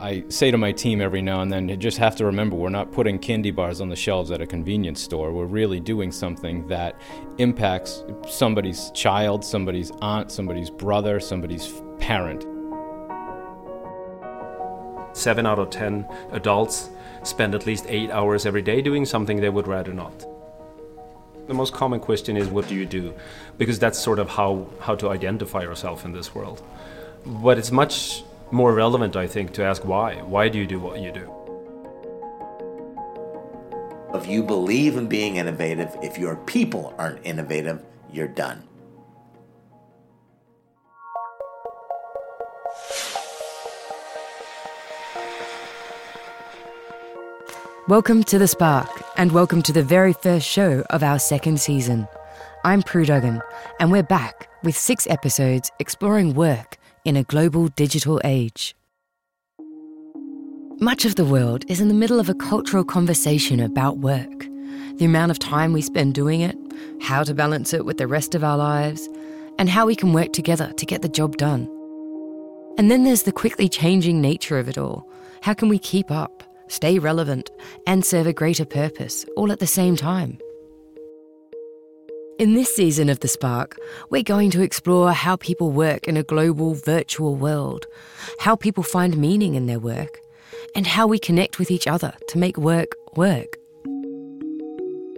I 0.00 0.24
say 0.30 0.50
to 0.50 0.56
my 0.56 0.72
team 0.72 1.02
every 1.02 1.20
now 1.20 1.42
and 1.42 1.52
then, 1.52 1.68
you 1.68 1.76
just 1.76 1.98
have 1.98 2.16
to 2.16 2.24
remember 2.24 2.56
we're 2.56 2.70
not 2.70 2.90
putting 2.90 3.18
candy 3.18 3.50
bars 3.50 3.82
on 3.82 3.90
the 3.90 3.96
shelves 3.96 4.30
at 4.30 4.40
a 4.40 4.46
convenience 4.46 5.02
store. 5.02 5.30
We're 5.30 5.44
really 5.44 5.78
doing 5.78 6.10
something 6.10 6.66
that 6.68 6.98
impacts 7.36 8.02
somebody's 8.26 8.90
child, 8.92 9.44
somebody's 9.44 9.90
aunt, 10.00 10.32
somebody's 10.32 10.70
brother, 10.70 11.20
somebody's 11.20 11.70
parent. 11.98 12.46
Seven 15.12 15.44
out 15.44 15.58
of 15.58 15.68
ten 15.68 16.06
adults 16.32 16.88
spend 17.22 17.54
at 17.54 17.66
least 17.66 17.84
eight 17.86 18.10
hours 18.10 18.46
every 18.46 18.62
day 18.62 18.80
doing 18.80 19.04
something 19.04 19.38
they 19.38 19.50
would 19.50 19.66
rather 19.66 19.92
not. 19.92 20.24
The 21.46 21.52
most 21.52 21.74
common 21.74 22.00
question 22.00 22.38
is, 22.38 22.48
What 22.48 22.66
do 22.68 22.74
you 22.74 22.86
do? 22.86 23.12
Because 23.58 23.78
that's 23.78 23.98
sort 23.98 24.18
of 24.18 24.30
how, 24.30 24.66
how 24.80 24.94
to 24.94 25.10
identify 25.10 25.60
yourself 25.60 26.06
in 26.06 26.12
this 26.12 26.34
world. 26.34 26.62
But 27.26 27.58
it's 27.58 27.70
much 27.70 28.22
more 28.52 28.74
relevant, 28.74 29.16
I 29.16 29.26
think, 29.26 29.52
to 29.52 29.64
ask 29.64 29.84
why. 29.84 30.16
Why 30.22 30.48
do 30.48 30.58
you 30.58 30.66
do 30.66 30.80
what 30.80 31.00
you 31.00 31.12
do? 31.12 31.32
If 34.12 34.26
you 34.26 34.42
believe 34.42 34.96
in 34.96 35.06
being 35.06 35.36
innovative, 35.36 35.96
if 36.02 36.18
your 36.18 36.36
people 36.36 36.94
aren't 36.98 37.24
innovative, 37.24 37.84
you're 38.12 38.26
done. 38.26 38.64
Welcome 47.86 48.24
to 48.24 48.38
The 48.38 48.48
Spark, 48.48 48.90
and 49.16 49.32
welcome 49.32 49.62
to 49.62 49.72
the 49.72 49.82
very 49.82 50.12
first 50.12 50.46
show 50.46 50.84
of 50.90 51.02
our 51.02 51.18
second 51.18 51.60
season. 51.60 52.08
I'm 52.64 52.82
Prue 52.82 53.04
Duggan, 53.04 53.42
and 53.78 53.90
we're 53.90 54.02
back 54.02 54.48
with 54.62 54.76
six 54.76 55.06
episodes 55.08 55.70
exploring 55.78 56.34
work 56.34 56.76
in 57.04 57.16
a 57.16 57.24
global 57.24 57.68
digital 57.68 58.20
age. 58.24 58.74
Much 60.80 61.04
of 61.04 61.14
the 61.14 61.24
world 61.24 61.64
is 61.68 61.80
in 61.80 61.88
the 61.88 61.94
middle 61.94 62.20
of 62.20 62.28
a 62.28 62.34
cultural 62.34 62.84
conversation 62.84 63.60
about 63.60 63.98
work 63.98 64.46
the 65.00 65.06
amount 65.06 65.30
of 65.30 65.38
time 65.38 65.72
we 65.72 65.80
spend 65.80 66.14
doing 66.14 66.42
it, 66.42 66.56
how 67.00 67.22
to 67.22 67.34
balance 67.34 67.72
it 67.72 67.86
with 67.86 67.96
the 67.96 68.06
rest 68.06 68.34
of 68.34 68.44
our 68.44 68.58
lives, 68.58 69.08
and 69.58 69.68
how 69.68 69.86
we 69.86 69.96
can 69.96 70.12
work 70.12 70.32
together 70.32 70.72
to 70.74 70.84
get 70.84 71.00
the 71.00 71.08
job 71.08 71.38
done. 71.38 71.62
And 72.76 72.90
then 72.90 73.04
there's 73.04 73.22
the 73.22 73.32
quickly 73.32 73.66
changing 73.66 74.20
nature 74.20 74.58
of 74.58 74.68
it 74.68 74.76
all. 74.76 75.10
How 75.40 75.54
can 75.54 75.70
we 75.70 75.78
keep 75.78 76.10
up, 76.10 76.42
stay 76.68 76.98
relevant, 76.98 77.50
and 77.86 78.04
serve 78.04 78.26
a 78.26 78.34
greater 78.34 78.66
purpose 78.66 79.24
all 79.36 79.50
at 79.50 79.58
the 79.58 79.66
same 79.66 79.96
time? 79.96 80.38
In 82.40 82.54
this 82.54 82.74
season 82.74 83.10
of 83.10 83.20
The 83.20 83.28
Spark, 83.28 83.76
we're 84.08 84.22
going 84.22 84.50
to 84.52 84.62
explore 84.62 85.12
how 85.12 85.36
people 85.36 85.72
work 85.72 86.08
in 86.08 86.16
a 86.16 86.22
global 86.22 86.72
virtual 86.72 87.36
world, 87.36 87.84
how 88.38 88.56
people 88.56 88.82
find 88.82 89.18
meaning 89.18 89.56
in 89.56 89.66
their 89.66 89.78
work, 89.78 90.18
and 90.74 90.86
how 90.86 91.06
we 91.06 91.18
connect 91.18 91.58
with 91.58 91.70
each 91.70 91.86
other 91.86 92.14
to 92.28 92.38
make 92.38 92.56
work 92.56 92.92
work. 93.14 93.58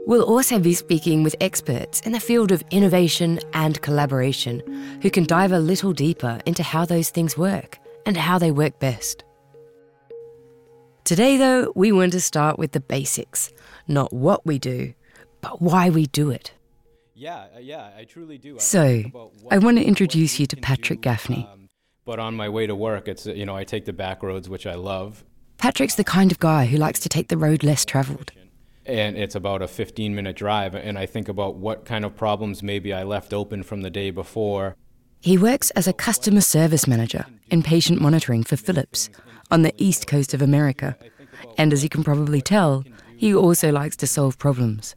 We'll 0.04 0.24
also 0.24 0.58
be 0.58 0.74
speaking 0.74 1.22
with 1.22 1.36
experts 1.40 2.00
in 2.00 2.10
the 2.10 2.18
field 2.18 2.50
of 2.50 2.64
innovation 2.72 3.38
and 3.52 3.80
collaboration 3.82 4.60
who 5.00 5.08
can 5.08 5.22
dive 5.22 5.52
a 5.52 5.60
little 5.60 5.92
deeper 5.92 6.40
into 6.44 6.64
how 6.64 6.84
those 6.84 7.10
things 7.10 7.38
work 7.38 7.78
and 8.04 8.16
how 8.16 8.36
they 8.36 8.50
work 8.50 8.80
best. 8.80 9.22
Today, 11.04 11.36
though, 11.36 11.72
we 11.76 11.92
want 11.92 12.10
to 12.14 12.20
start 12.20 12.58
with 12.58 12.72
the 12.72 12.80
basics 12.80 13.52
not 13.86 14.12
what 14.12 14.44
we 14.44 14.58
do, 14.58 14.92
but 15.40 15.62
why 15.62 15.88
we 15.88 16.06
do 16.06 16.30
it. 16.30 16.52
Yeah, 17.14 17.46
uh, 17.54 17.58
yeah, 17.60 17.90
I 17.96 18.04
truly 18.04 18.38
do. 18.38 18.58
So, 18.58 19.02
I 19.50 19.58
want 19.58 19.78
to 19.78 19.84
introduce 19.84 20.40
you 20.40 20.46
to 20.46 20.56
Patrick 20.56 21.00
Gaffney. 21.02 21.46
Um, 21.50 21.68
but 22.04 22.18
on 22.18 22.34
my 22.34 22.48
way 22.48 22.66
to 22.66 22.74
work, 22.74 23.08
it's 23.08 23.26
you 23.26 23.46
know 23.46 23.56
I 23.56 23.64
take 23.64 23.84
the 23.84 23.92
back 23.92 24.22
roads, 24.22 24.48
which 24.48 24.66
I 24.66 24.74
love. 24.74 25.24
Patrick's 25.58 25.94
the 25.94 26.04
kind 26.04 26.32
of 26.32 26.38
guy 26.38 26.66
who 26.66 26.76
likes 26.76 27.00
to 27.00 27.08
take 27.08 27.28
the 27.28 27.36
road 27.36 27.62
less 27.62 27.84
travelled. 27.84 28.32
And 28.84 29.16
it's 29.16 29.36
about 29.36 29.62
a 29.62 29.68
15 29.68 30.14
minute 30.14 30.34
drive, 30.34 30.74
and 30.74 30.98
I 30.98 31.06
think 31.06 31.28
about 31.28 31.56
what 31.56 31.84
kind 31.84 32.04
of 32.04 32.16
problems 32.16 32.62
maybe 32.62 32.92
I 32.92 33.04
left 33.04 33.32
open 33.32 33.62
from 33.62 33.82
the 33.82 33.90
day 33.90 34.10
before. 34.10 34.76
He 35.20 35.38
works 35.38 35.70
as 35.70 35.86
a 35.86 35.92
customer 35.92 36.40
service 36.40 36.88
manager 36.88 37.26
in 37.48 37.62
patient 37.62 38.00
monitoring 38.00 38.42
for 38.42 38.56
Philips 38.56 39.08
on 39.52 39.62
the 39.62 39.72
east 39.76 40.08
coast 40.08 40.34
of 40.34 40.42
America. 40.42 40.96
And 41.56 41.72
as 41.72 41.84
you 41.84 41.88
can 41.88 42.02
probably 42.02 42.40
tell, 42.40 42.84
he 43.16 43.32
also 43.32 43.70
likes 43.70 43.96
to 43.98 44.06
solve 44.08 44.36
problems. 44.38 44.96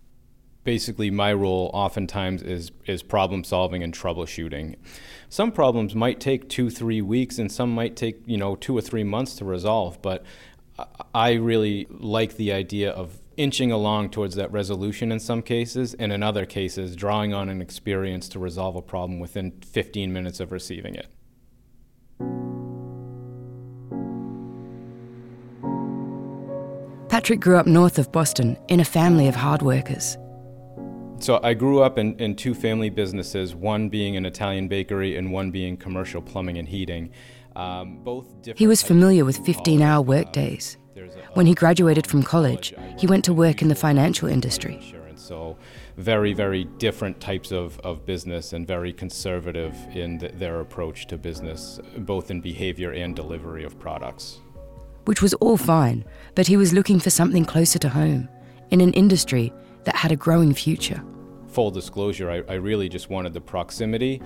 Basically, 0.66 1.10
my 1.12 1.32
role 1.32 1.70
oftentimes 1.74 2.42
is, 2.42 2.72
is 2.88 3.04
problem 3.04 3.46
solving 3.46 3.84
and 3.84 3.94
troubleshooting. 3.94 4.76
Some 5.30 5.52
problems 5.52 5.96
might 5.96 6.20
take 6.20 6.50
two, 6.50 6.70
three 6.70 7.02
weeks, 7.02 7.38
and 7.38 7.52
some 7.52 7.70
might 7.70 7.96
take, 7.96 8.22
you 8.26 8.38
know, 8.38 8.56
two 8.56 8.76
or 8.76 8.82
three 8.82 9.04
months 9.04 9.36
to 9.38 9.46
resolve. 9.46 10.02
But 10.02 10.24
I 11.14 11.34
really 11.34 11.88
like 11.90 12.36
the 12.36 12.52
idea 12.52 12.92
of 12.92 13.20
inching 13.38 13.72
along 13.72 14.10
towards 14.10 14.36
that 14.36 14.52
resolution 14.52 15.12
in 15.12 15.20
some 15.20 15.44
cases, 15.44 15.94
and 15.94 16.12
in 16.12 16.24
other 16.24 16.48
cases, 16.48 16.96
drawing 16.96 17.34
on 17.34 17.48
an 17.48 17.62
experience 17.62 18.28
to 18.30 18.40
resolve 18.40 18.76
a 18.76 18.82
problem 18.82 19.20
within 19.20 19.52
15 19.62 20.12
minutes 20.12 20.40
of 20.40 20.52
receiving 20.52 20.96
it. 20.96 21.08
Patrick 27.10 27.40
grew 27.40 27.58
up 27.58 27.68
north 27.68 28.00
of 28.00 28.12
Boston 28.12 28.58
in 28.68 28.80
a 28.80 28.86
family 28.86 29.28
of 29.28 29.36
hard 29.36 29.62
workers. 29.62 30.18
So 31.20 31.40
I 31.42 31.54
grew 31.54 31.82
up 31.82 31.98
in, 31.98 32.16
in 32.20 32.36
two 32.36 32.54
family 32.54 32.90
businesses, 32.90 33.56
one 33.56 33.90
being 33.90 34.16
an 34.16 34.26
Italian 34.26 34.68
bakery 34.68 35.16
and 35.16 35.32
one 35.32 35.50
being 35.50 35.78
commercial 35.78 36.22
plumbing 36.22 36.58
and 36.58 36.68
heating. 36.68 37.12
Um, 37.56 38.00
both 38.04 38.28
he 38.56 38.68
was 38.68 38.84
familiar 38.84 39.24
with 39.24 39.38
15 39.46 39.82
hour 39.82 40.02
workdays. 40.02 40.78
When 41.34 41.46
he 41.46 41.54
graduated 41.54 42.06
from 42.08 42.24
college, 42.24 42.74
he 42.98 43.08
went 43.08 43.26
to 43.26 43.34
work 43.34 43.62
in 43.62 43.70
the 43.70 43.76
financial 43.76 44.28
industry. 44.28 44.96
So, 45.16 45.58
very, 45.98 46.34
very 46.34 46.66
different 46.66 47.20
types 47.20 47.52
of, 47.52 47.80
of 47.80 48.06
business 48.06 48.54
and 48.54 48.68
very 48.68 48.94
conservative 48.94 49.74
in 49.94 50.18
the, 50.20 50.28
their 50.28 50.60
approach 50.60 51.08
to 51.08 51.18
business, 51.18 51.80
both 51.98 52.30
in 52.30 52.42
behavior 52.42 52.92
and 52.92 53.16
delivery 53.16 53.64
of 53.64 53.80
products. 53.80 54.40
Which 55.06 55.22
was 55.22 55.34
all 55.36 55.58
fine, 55.58 56.06
but 56.36 56.48
he 56.48 56.58
was 56.58 56.74
looking 56.74 57.00
for 57.00 57.10
something 57.10 57.46
closer 57.46 57.80
to 57.80 57.90
home, 57.90 58.30
in 58.70 58.82
an 58.82 58.94
industry 58.94 59.52
that 59.86 59.96
had 59.96 60.12
a 60.12 60.16
growing 60.16 60.54
future. 60.54 61.04
Full 61.48 61.72
disclosure, 61.72 62.30
I, 62.30 62.44
I 62.52 62.56
really 62.56 62.90
just 62.90 63.10
wanted 63.10 63.34
the 63.34 63.42
proximity 63.42 64.22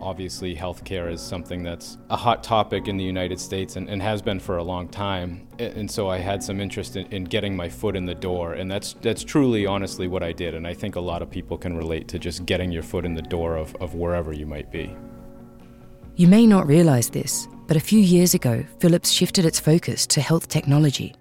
Obviously, 0.00 0.54
healthcare 0.54 1.10
is 1.10 1.22
something 1.22 1.62
that's 1.62 1.96
a 2.10 2.16
hot 2.16 2.42
topic 2.42 2.86
in 2.86 2.96
the 2.96 3.04
United 3.04 3.40
States 3.40 3.76
and, 3.76 3.88
and 3.88 4.02
has 4.02 4.20
been 4.20 4.38
for 4.38 4.58
a 4.58 4.62
long 4.62 4.88
time. 4.88 5.48
And 5.58 5.90
so 5.90 6.10
I 6.10 6.18
had 6.18 6.42
some 6.42 6.60
interest 6.60 6.96
in, 6.96 7.06
in, 7.06 7.24
getting 7.24 7.56
my 7.56 7.68
foot 7.68 7.96
in 7.96 8.04
the 8.04 8.14
door. 8.14 8.54
And 8.54 8.70
that's, 8.70 8.94
that's 9.00 9.24
truly, 9.24 9.64
honestly, 9.64 10.06
what 10.06 10.22
I 10.22 10.32
did. 10.32 10.54
And 10.54 10.66
I 10.66 10.74
think 10.74 10.96
a 10.96 11.00
lot 11.00 11.22
of 11.22 11.30
people 11.30 11.56
can 11.56 11.76
relate 11.76 12.08
to 12.08 12.18
just 12.18 12.44
getting 12.44 12.70
your 12.70 12.82
foot 12.82 13.06
in 13.06 13.14
the 13.14 13.22
door 13.22 13.56
of, 13.56 13.74
of 13.76 13.94
wherever 13.94 14.32
you 14.32 14.44
might 14.44 14.70
be. 14.70 14.94
You 16.16 16.28
may 16.28 16.46
not 16.46 16.66
realize 16.66 17.08
this, 17.08 17.48
but 17.66 17.76
a 17.76 17.80
few 17.80 18.00
years 18.00 18.34
ago, 18.34 18.64
Philips 18.80 19.10
shifted 19.10 19.46
its 19.46 19.60
focus 19.60 20.06
to 20.08 20.20
health 20.20 20.48
technology. 20.48 21.14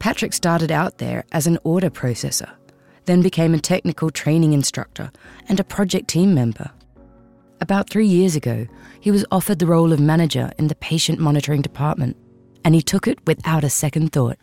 Patrick 0.00 0.32
started 0.32 0.70
out 0.72 0.98
there 0.98 1.24
as 1.32 1.46
an 1.46 1.58
order 1.64 1.90
processor, 1.90 2.50
then 3.08 3.22
became 3.22 3.54
a 3.54 3.58
technical 3.58 4.10
training 4.10 4.52
instructor 4.52 5.10
and 5.48 5.58
a 5.58 5.64
project 5.64 6.08
team 6.08 6.34
member. 6.34 6.70
About 7.62 7.88
three 7.88 8.06
years 8.06 8.36
ago, 8.36 8.66
he 9.00 9.10
was 9.10 9.24
offered 9.32 9.58
the 9.58 9.66
role 9.66 9.94
of 9.94 9.98
manager 9.98 10.52
in 10.58 10.68
the 10.68 10.74
patient 10.74 11.18
monitoring 11.18 11.62
department, 11.62 12.18
and 12.64 12.74
he 12.74 12.82
took 12.82 13.08
it 13.08 13.18
without 13.26 13.64
a 13.64 13.70
second 13.70 14.12
thought. 14.12 14.36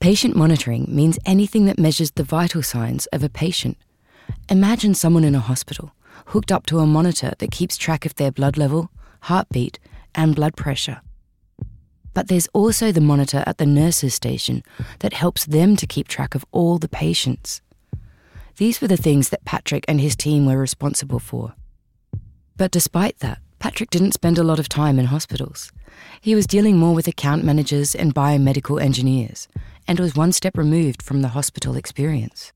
Patient 0.00 0.34
monitoring 0.34 0.86
means 0.88 1.16
anything 1.24 1.66
that 1.66 1.78
measures 1.78 2.10
the 2.10 2.24
vital 2.24 2.62
signs 2.64 3.06
of 3.06 3.22
a 3.22 3.28
patient. 3.28 3.76
Imagine 4.48 4.94
someone 4.94 5.24
in 5.24 5.36
a 5.36 5.40
hospital 5.40 5.92
hooked 6.26 6.50
up 6.50 6.66
to 6.66 6.80
a 6.80 6.86
monitor 6.86 7.34
that 7.38 7.52
keeps 7.52 7.76
track 7.76 8.04
of 8.04 8.16
their 8.16 8.32
blood 8.32 8.58
level, 8.58 8.90
heartbeat, 9.22 9.78
and 10.12 10.34
blood 10.34 10.56
pressure. 10.56 11.02
But 12.18 12.26
there's 12.26 12.48
also 12.52 12.90
the 12.90 13.00
monitor 13.00 13.44
at 13.46 13.58
the 13.58 13.64
nurse's 13.64 14.12
station 14.12 14.64
that 14.98 15.12
helps 15.12 15.46
them 15.46 15.76
to 15.76 15.86
keep 15.86 16.08
track 16.08 16.34
of 16.34 16.44
all 16.50 16.76
the 16.76 16.88
patients. 16.88 17.62
These 18.56 18.80
were 18.80 18.88
the 18.88 18.96
things 18.96 19.28
that 19.28 19.44
Patrick 19.44 19.84
and 19.86 20.00
his 20.00 20.16
team 20.16 20.44
were 20.44 20.58
responsible 20.58 21.20
for. 21.20 21.54
But 22.56 22.72
despite 22.72 23.20
that, 23.20 23.38
Patrick 23.60 23.90
didn't 23.90 24.14
spend 24.14 24.36
a 24.36 24.42
lot 24.42 24.58
of 24.58 24.68
time 24.68 24.98
in 24.98 25.04
hospitals. 25.04 25.70
He 26.20 26.34
was 26.34 26.48
dealing 26.48 26.76
more 26.76 26.92
with 26.92 27.06
account 27.06 27.44
managers 27.44 27.94
and 27.94 28.12
biomedical 28.12 28.82
engineers, 28.82 29.46
and 29.86 30.00
was 30.00 30.16
one 30.16 30.32
step 30.32 30.58
removed 30.58 31.02
from 31.02 31.22
the 31.22 31.34
hospital 31.38 31.76
experience. 31.76 32.52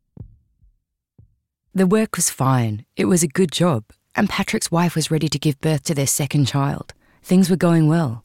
The 1.73 1.87
work 1.87 2.17
was 2.17 2.31
fine, 2.31 2.85
it 2.97 3.05
was 3.05 3.23
a 3.23 3.29
good 3.29 3.53
job, 3.53 3.85
and 4.17 4.29
Patrick's 4.29 4.73
wife 4.73 4.97
was 4.97 5.13
ready 5.13 5.29
to 5.29 5.39
give 5.39 5.61
birth 5.61 5.85
to 5.85 5.95
their 5.95 6.09
second 6.09 6.47
child. 6.47 6.95
Things 7.23 7.49
were 7.49 7.55
going 7.55 7.87
well. 7.87 8.25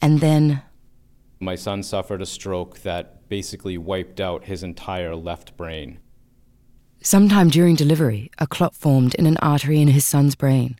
And 0.00 0.20
then. 0.20 0.62
My 1.40 1.54
son 1.54 1.82
suffered 1.82 2.20
a 2.20 2.26
stroke 2.26 2.80
that 2.80 3.28
basically 3.30 3.78
wiped 3.78 4.20
out 4.20 4.44
his 4.44 4.62
entire 4.62 5.16
left 5.16 5.56
brain. 5.56 5.98
Sometime 7.02 7.48
during 7.48 7.76
delivery, 7.76 8.30
a 8.38 8.46
clot 8.46 8.74
formed 8.74 9.14
in 9.14 9.24
an 9.24 9.38
artery 9.38 9.80
in 9.80 9.88
his 9.88 10.04
son's 10.04 10.34
brain, 10.34 10.76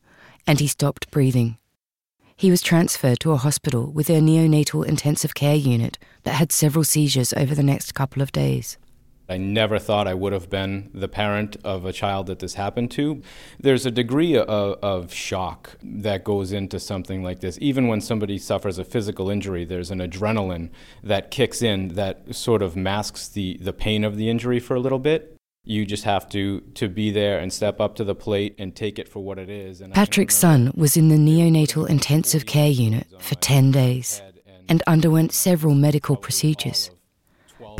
and 0.46 0.60
he 0.60 0.66
stopped 0.66 1.10
breathing. 1.10 1.56
He 2.36 2.50
was 2.50 2.60
transferred 2.60 3.20
to 3.20 3.32
a 3.32 3.38
hospital 3.38 3.90
with 3.90 4.10
a 4.10 4.20
neonatal 4.20 4.86
intensive 4.86 5.34
care 5.34 5.56
unit 5.56 5.98
that 6.24 6.34
had 6.34 6.52
several 6.52 6.84
seizures 6.84 7.32
over 7.32 7.54
the 7.54 7.62
next 7.62 7.94
couple 7.94 8.20
of 8.20 8.32
days. 8.32 8.76
I 9.31 9.37
never 9.37 9.79
thought 9.79 10.09
I 10.09 10.15
would 10.15 10.32
have 10.32 10.50
been 10.50 10.91
the 10.93 11.06
parent 11.06 11.56
of 11.62 11.85
a 11.85 11.93
child 11.93 12.27
that 12.27 12.41
this 12.41 12.55
happened 12.55 12.91
to. 12.93 13.23
There's 13.61 13.87
a 13.87 13.91
degree 13.93 14.37
of, 14.37 14.49
of, 14.82 15.15
shock 15.15 15.77
that 15.85 16.25
goes 16.25 16.50
into 16.50 16.81
something 16.81 17.23
like 17.23 17.38
this. 17.38 17.56
Even 17.61 17.87
when 17.87 18.00
somebody 18.00 18.38
suffers 18.38 18.77
a 18.79 18.85
physical 18.85 19.31
injury, 19.31 19.65
there's 19.65 19.93
an 19.93 20.00
adrenaline 20.00 20.71
that 21.05 21.31
kicks 21.31 21.62
in 21.62 21.94
that 21.94 22.35
sort 22.35 22.61
of 22.61 22.75
masks 22.75 23.29
the, 23.29 23.56
the 23.61 23.73
pain 23.73 24.03
of 24.03 24.17
the 24.17 24.29
injury 24.29 24.59
for 24.59 24.75
a 24.75 24.81
little 24.81 24.99
bit. 24.99 25.37
You 25.62 25.87
just 25.87 26.05
have 26.05 26.29
to, 26.31 26.61
to 26.75 26.88
be 26.88 27.12
there 27.12 27.38
and 27.38 27.53
step 27.53 27.81
up 27.81 27.94
to 27.97 28.05
the 28.05 28.17
plate 28.17 28.56
and 28.59 28.75
take 28.75 28.99
it 28.99 29.09
for 29.09 29.23
what 29.23 29.38
it 29.38 29.49
is. 29.49 29.81
And 29.81 29.94
Patrick's 29.94 30.35
son 30.35 30.73
was 30.75 30.97
in 30.97 31.09
the 31.09 31.17
neonatal 31.17 31.88
intensive 31.88 32.47
care 32.47 32.71
unit 32.71 33.06
for 33.21 33.37
10 33.37 33.71
days 33.71 34.23
and 34.69 34.82
underwent 34.88 35.32
several 35.32 35.75
medical 35.75 36.17
procedures. 36.17 36.91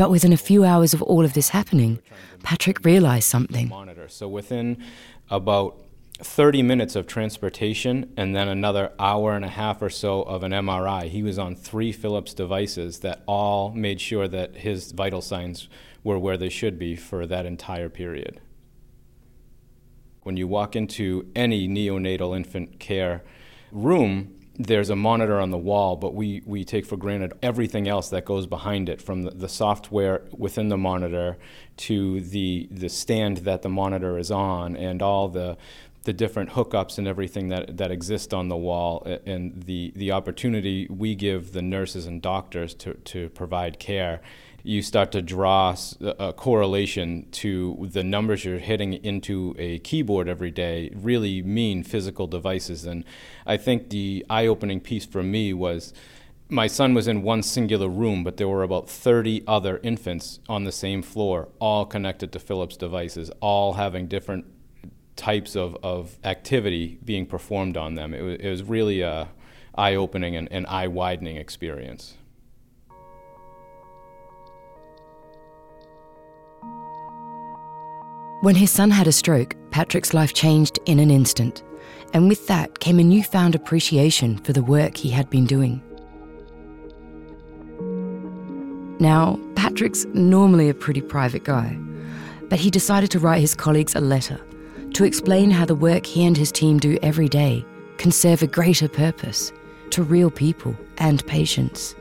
But 0.00 0.11
within 0.11 0.32
a 0.32 0.38
few 0.38 0.64
hours 0.64 0.94
of 0.94 1.02
all 1.02 1.26
of 1.26 1.35
this 1.35 1.50
happening, 1.50 2.00
Patrick 2.43 2.87
realized 2.87 3.29
something. 3.29 3.70
So 4.08 4.29
within 4.29 4.82
about 5.29 5.85
30 6.20 6.62
minutes 6.62 6.97
of 6.97 7.06
transportation 7.06 8.11
and 8.17 8.35
then 8.35 8.49
another 8.49 8.93
hour 8.99 9.37
and 9.37 9.44
a 9.44 9.49
half 9.49 9.82
or 9.82 9.91
so 9.91 10.23
of 10.23 10.43
an 10.43 10.52
MRI, 10.52 11.11
he 11.11 11.23
was 11.23 11.38
on 11.38 11.55
three 11.55 11.93
Philips 11.93 12.32
devices 12.32 13.00
that 13.00 13.23
all 13.26 13.73
made 13.73 14.00
sure 14.00 14.26
that 14.26 14.56
his 14.56 14.93
vital 14.93 15.20
signs 15.20 15.69
were 16.02 16.19
where 16.19 16.38
they 16.38 16.49
should 16.49 16.79
be 16.79 16.97
for 16.97 17.26
that 17.26 17.44
entire 17.44 17.91
period. 17.91 18.41
When 20.23 20.38
you 20.38 20.49
walk 20.49 20.75
into 20.75 21.31
any 21.37 21.69
neonatal 21.69 22.35
infant 22.35 22.81
care 22.81 23.23
room, 23.70 24.39
there's 24.66 24.90
a 24.90 24.96
monitor 24.96 25.40
on 25.40 25.50
the 25.50 25.58
wall, 25.58 25.96
but 25.96 26.14
we, 26.14 26.42
we 26.44 26.64
take 26.64 26.84
for 26.84 26.96
granted 26.96 27.32
everything 27.42 27.88
else 27.88 28.10
that 28.10 28.24
goes 28.24 28.46
behind 28.46 28.88
it, 28.88 29.00
from 29.00 29.22
the, 29.22 29.30
the, 29.30 29.48
software 29.48 30.22
within 30.36 30.68
the 30.68 30.76
monitor 30.76 31.38
to 31.76 32.20
the 32.20 32.68
the 32.70 32.88
stand 32.88 33.38
that 33.38 33.62
the 33.62 33.68
monitor 33.68 34.18
is 34.18 34.30
on, 34.30 34.76
and 34.76 35.00
all 35.02 35.28
the 35.28 35.56
the 36.04 36.12
different 36.12 36.50
hookups 36.50 36.96
and 36.98 37.06
everything 37.06 37.48
that, 37.48 37.76
that 37.76 37.90
exist 37.90 38.32
on 38.32 38.48
the 38.48 38.56
wall, 38.56 39.06
and 39.26 39.62
the, 39.64 39.92
the 39.94 40.10
opportunity 40.10 40.86
we 40.88 41.14
give 41.14 41.52
the 41.52 41.60
nurses 41.60 42.06
and 42.06 42.22
doctors 42.22 42.72
to, 42.72 42.94
to 42.94 43.28
provide 43.30 43.78
care 43.78 44.22
you 44.62 44.82
start 44.82 45.12
to 45.12 45.22
draw 45.22 45.74
a 46.00 46.32
correlation 46.32 47.26
to 47.32 47.88
the 47.92 48.04
numbers 48.04 48.44
you're 48.44 48.58
hitting 48.58 48.94
into 48.94 49.54
a 49.58 49.78
keyboard 49.80 50.28
every 50.28 50.50
day 50.50 50.90
really 50.94 51.42
mean 51.42 51.82
physical 51.82 52.26
devices. 52.26 52.84
And 52.84 53.04
I 53.46 53.56
think 53.56 53.90
the 53.90 54.24
eye 54.28 54.46
opening 54.46 54.80
piece 54.80 55.06
for 55.06 55.22
me 55.22 55.52
was 55.52 55.92
my 56.48 56.66
son 56.66 56.94
was 56.94 57.06
in 57.06 57.22
one 57.22 57.42
singular 57.42 57.88
room, 57.88 58.24
but 58.24 58.36
there 58.36 58.48
were 58.48 58.62
about 58.62 58.90
30 58.90 59.44
other 59.46 59.78
infants 59.82 60.40
on 60.48 60.64
the 60.64 60.72
same 60.72 61.00
floor, 61.00 61.48
all 61.60 61.86
connected 61.86 62.32
to 62.32 62.40
Philips 62.40 62.76
devices, 62.76 63.30
all 63.40 63.74
having 63.74 64.08
different 64.08 64.44
types 65.16 65.54
of, 65.54 65.76
of 65.82 66.18
activity 66.24 66.98
being 67.04 67.26
performed 67.26 67.76
on 67.76 67.94
them. 67.94 68.12
It 68.12 68.22
was, 68.22 68.34
it 68.40 68.50
was 68.50 68.62
really 68.64 69.00
a 69.00 69.28
eye 69.74 69.94
opening 69.94 70.34
and, 70.34 70.50
and 70.50 70.66
eye 70.66 70.88
widening 70.88 71.36
experience. 71.36 72.16
When 78.42 78.54
his 78.54 78.70
son 78.70 78.90
had 78.90 79.06
a 79.06 79.12
stroke, 79.12 79.54
Patrick's 79.70 80.14
life 80.14 80.32
changed 80.32 80.78
in 80.87 80.98
an 80.98 81.10
instant, 81.10 81.62
and 82.14 82.26
with 82.26 82.46
that 82.46 82.81
came 82.81 82.98
a 82.98 83.04
newfound 83.04 83.54
appreciation 83.54 84.38
for 84.38 84.54
the 84.54 84.62
work 84.62 84.96
he 84.96 85.10
had 85.10 85.28
been 85.28 85.44
doing. 85.44 85.82
Now, 88.98 89.38
Patrick's 89.56 90.06
normally 90.14 90.70
a 90.70 90.75
pretty 90.75 91.02
private 91.02 91.44
guy, 91.44 91.78
but 92.48 92.58
he 92.58 92.70
decided 92.70 93.10
to 93.10 93.19
write 93.19 93.42
his 93.42 93.54
colleagues 93.54 93.94
a 93.94 94.00
letter 94.00 94.40
to 94.94 95.04
explain 95.04 95.50
how 95.50 95.66
the 95.66 95.75
work 95.75 96.06
he 96.06 96.25
and 96.25 96.34
his 96.34 96.50
team 96.50 96.78
do 96.78 96.98
every 97.02 97.28
day 97.28 97.62
can 97.98 98.10
serve 98.10 98.42
a 98.42 98.46
greater 98.46 98.88
purpose 98.88 99.52
to 99.90 100.02
real 100.02 100.31
people 100.31 100.75
and 100.96 101.26
patients. 101.26 101.94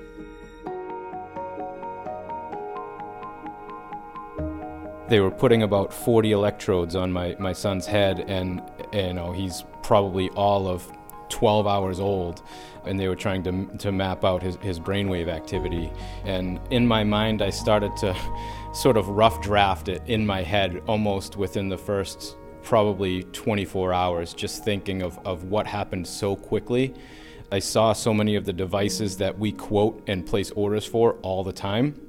They 5.09 5.19
were 5.19 5.31
putting 5.31 5.63
about 5.63 5.91
40 5.91 6.31
electrodes 6.31 6.95
on 6.95 7.11
my, 7.11 7.35
my 7.39 7.51
son's 7.51 7.85
head 7.88 8.19
and 8.27 8.61
you 8.94 9.13
know 9.13 9.31
he's 9.31 9.63
probably 9.81 10.29
all 10.29 10.67
of 10.67 10.91
12 11.29 11.67
hours 11.67 12.00
old. 12.00 12.44
And 12.85 13.00
they 13.00 13.07
were 13.07 13.15
trying 13.15 13.44
to, 13.44 13.77
to 13.77 13.91
map 13.91 14.23
out 14.23 14.41
his, 14.41 14.56
his 14.57 14.79
brainwave 14.79 15.27
activity. 15.27 15.91
And 16.25 16.59
in 16.69 16.88
my 16.88 17.03
mind 17.03 17.41
i 17.41 17.50
started 17.50 17.95
to 17.97 18.15
sort 18.73 18.97
of 18.97 19.09
rough 19.09 19.41
draft 19.41 19.89
it 19.89 20.01
in 20.06 20.25
my 20.25 20.44
head 20.44 20.81
almost 20.88 21.38
within 21.38 21.69
the 21.69 21.77
first 21.77 22.38
probably 22.62 23.23
24 23.23 23.94
hours 23.94 24.33
just 24.33 24.63
thinking 24.63 25.01
of, 25.01 25.17
of 25.25 25.45
what 25.45 25.65
happened 25.65 26.05
so 26.05 26.35
quickly. 26.35 26.94
I 27.51 27.59
saw 27.59 27.94
so 27.94 28.13
many 28.13 28.35
of 28.35 28.45
the 28.45 28.53
devices 28.53 29.17
that 29.17 29.39
we 29.39 29.51
quote 29.51 30.03
and 30.05 30.23
place 30.23 30.51
orders 30.51 30.85
for 30.85 31.13
all 31.23 31.44
the 31.44 31.53
time 31.53 32.08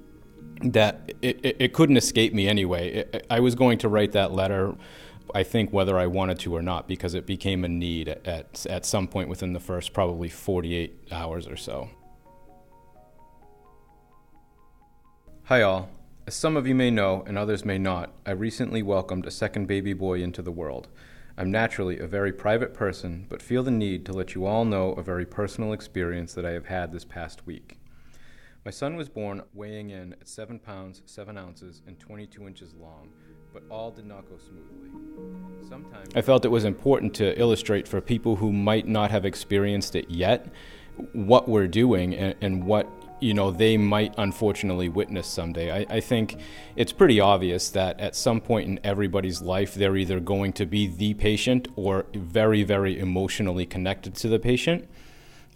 that 0.63 1.13
it, 1.23 1.45
it, 1.45 1.57
it, 1.59 1.73
couldn't 1.73 1.97
escape 1.97 2.35
me 2.35 2.47
anyway. 2.47 2.93
It, 2.93 3.27
I 3.31 3.41
was 3.41 3.55
going 3.55 3.79
to 3.79 3.89
write 3.89 4.13
that 4.13 4.33
letter, 4.33 4.75
I 5.35 5.43
think, 5.43 5.73
whether 5.73 5.99
I 5.99 6.07
wanted 6.07 6.39
to 6.41 6.55
or 6.55 6.63
not, 6.63 6.87
because 6.87 7.15
it 7.15 7.27
became 7.27 7.65
a 7.65 7.69
need 7.69 8.09
at, 8.09 8.67
at 8.67 8.85
some 8.85 9.09
point 9.09 9.29
within 9.29 9.53
the 9.53 9.61
first 9.61 9.93
probably 9.93 10.29
48 10.29 11.09
hours 11.11 11.47
or 11.49 11.57
so. 11.57 11.89
Hi, 15.45 15.63
all. 15.63 15.89
As 16.27 16.35
some 16.35 16.57
of 16.57 16.67
you 16.67 16.75
may 16.75 16.91
know, 16.91 17.25
and 17.27 17.37
others 17.37 17.65
may 17.65 17.79
not, 17.79 18.13
I 18.25 18.33
recently 18.33 18.83
welcomed 18.83 19.27
a 19.27 19.33
second 19.33 19.67
baby 19.67 19.95
boy 19.95 20.23
into 20.23 20.43
the 20.43 20.53
world. 20.53 20.89
I'm 21.37 21.51
naturally 21.51 21.99
a 21.99 22.07
very 22.07 22.33
private 22.33 22.75
person, 22.75 23.27
but 23.29 23.41
feel 23.41 23.63
the 23.63 23.71
need 23.71 24.05
to 24.07 24.13
let 24.13 24.35
you 24.35 24.45
all 24.45 24.65
know 24.65 24.93
a 24.93 25.03
very 25.03 25.25
personal 25.25 25.73
experience 25.73 26.35
that 26.35 26.45
I 26.45 26.51
have 26.51 26.67
had 26.67 26.93
this 26.93 27.05
past 27.05 27.47
week. 27.47 27.80
My 28.65 28.71
son 28.71 28.97
was 28.97 29.09
born 29.09 29.43
weighing 29.55 29.89
in 29.89 30.13
at 30.13 30.29
7 30.29 30.59
pounds, 30.59 31.01
7 31.07 31.39
ounces, 31.39 31.81
and 31.87 31.99
22 31.99 32.47
inches 32.47 32.75
long, 32.75 33.09
but 33.55 33.63
all 33.71 33.91
did 33.91 34.05
not 34.05 34.29
go 34.29 34.37
smoothly. 34.37 34.91
Sometimes 35.67 36.09
I 36.15 36.21
felt 36.21 36.45
it 36.45 36.51
was 36.51 36.65
important 36.65 37.15
to 37.15 37.39
illustrate 37.41 37.89
for 37.89 38.03
people 38.03 38.37
who 38.37 38.53
might 38.53 38.87
not 38.87 39.11
have 39.11 39.25
experienced 39.25 39.97
it 39.97 40.11
yet 40.11 40.53
what 41.13 41.49
we're 41.49 41.69
doing 41.69 42.15
and, 42.15 42.35
and 42.43 42.65
what 42.65 42.87
you 43.21 43.33
know 43.33 43.51
they 43.51 43.79
might 43.79 44.15
unfortunately 44.19 44.91
witness 44.91 45.27
someday. 45.27 45.71
I, 45.71 45.97
I, 45.97 46.01
think 46.01 46.37
it's 46.77 46.93
pretty 46.93 47.19
obvious 47.19 47.71
that 47.71 47.99
at 47.99 48.15
some 48.15 48.43
point 48.43 48.69
in 48.69 48.81
everybody's 48.85 49.41
life 49.41 49.75
they're 49.75 49.97
either 49.97 50.21
going 50.21 50.53
to 50.55 50.67
be 50.67 50.87
the 50.87 51.15
patient 51.15 51.69
or 51.77 52.07
very, 52.15 52.63
very 52.63 52.99
emotionally 52.99 53.65
connected 53.65 54.15
to 54.17 54.29
the 54.29 54.39
patient. 54.39 54.87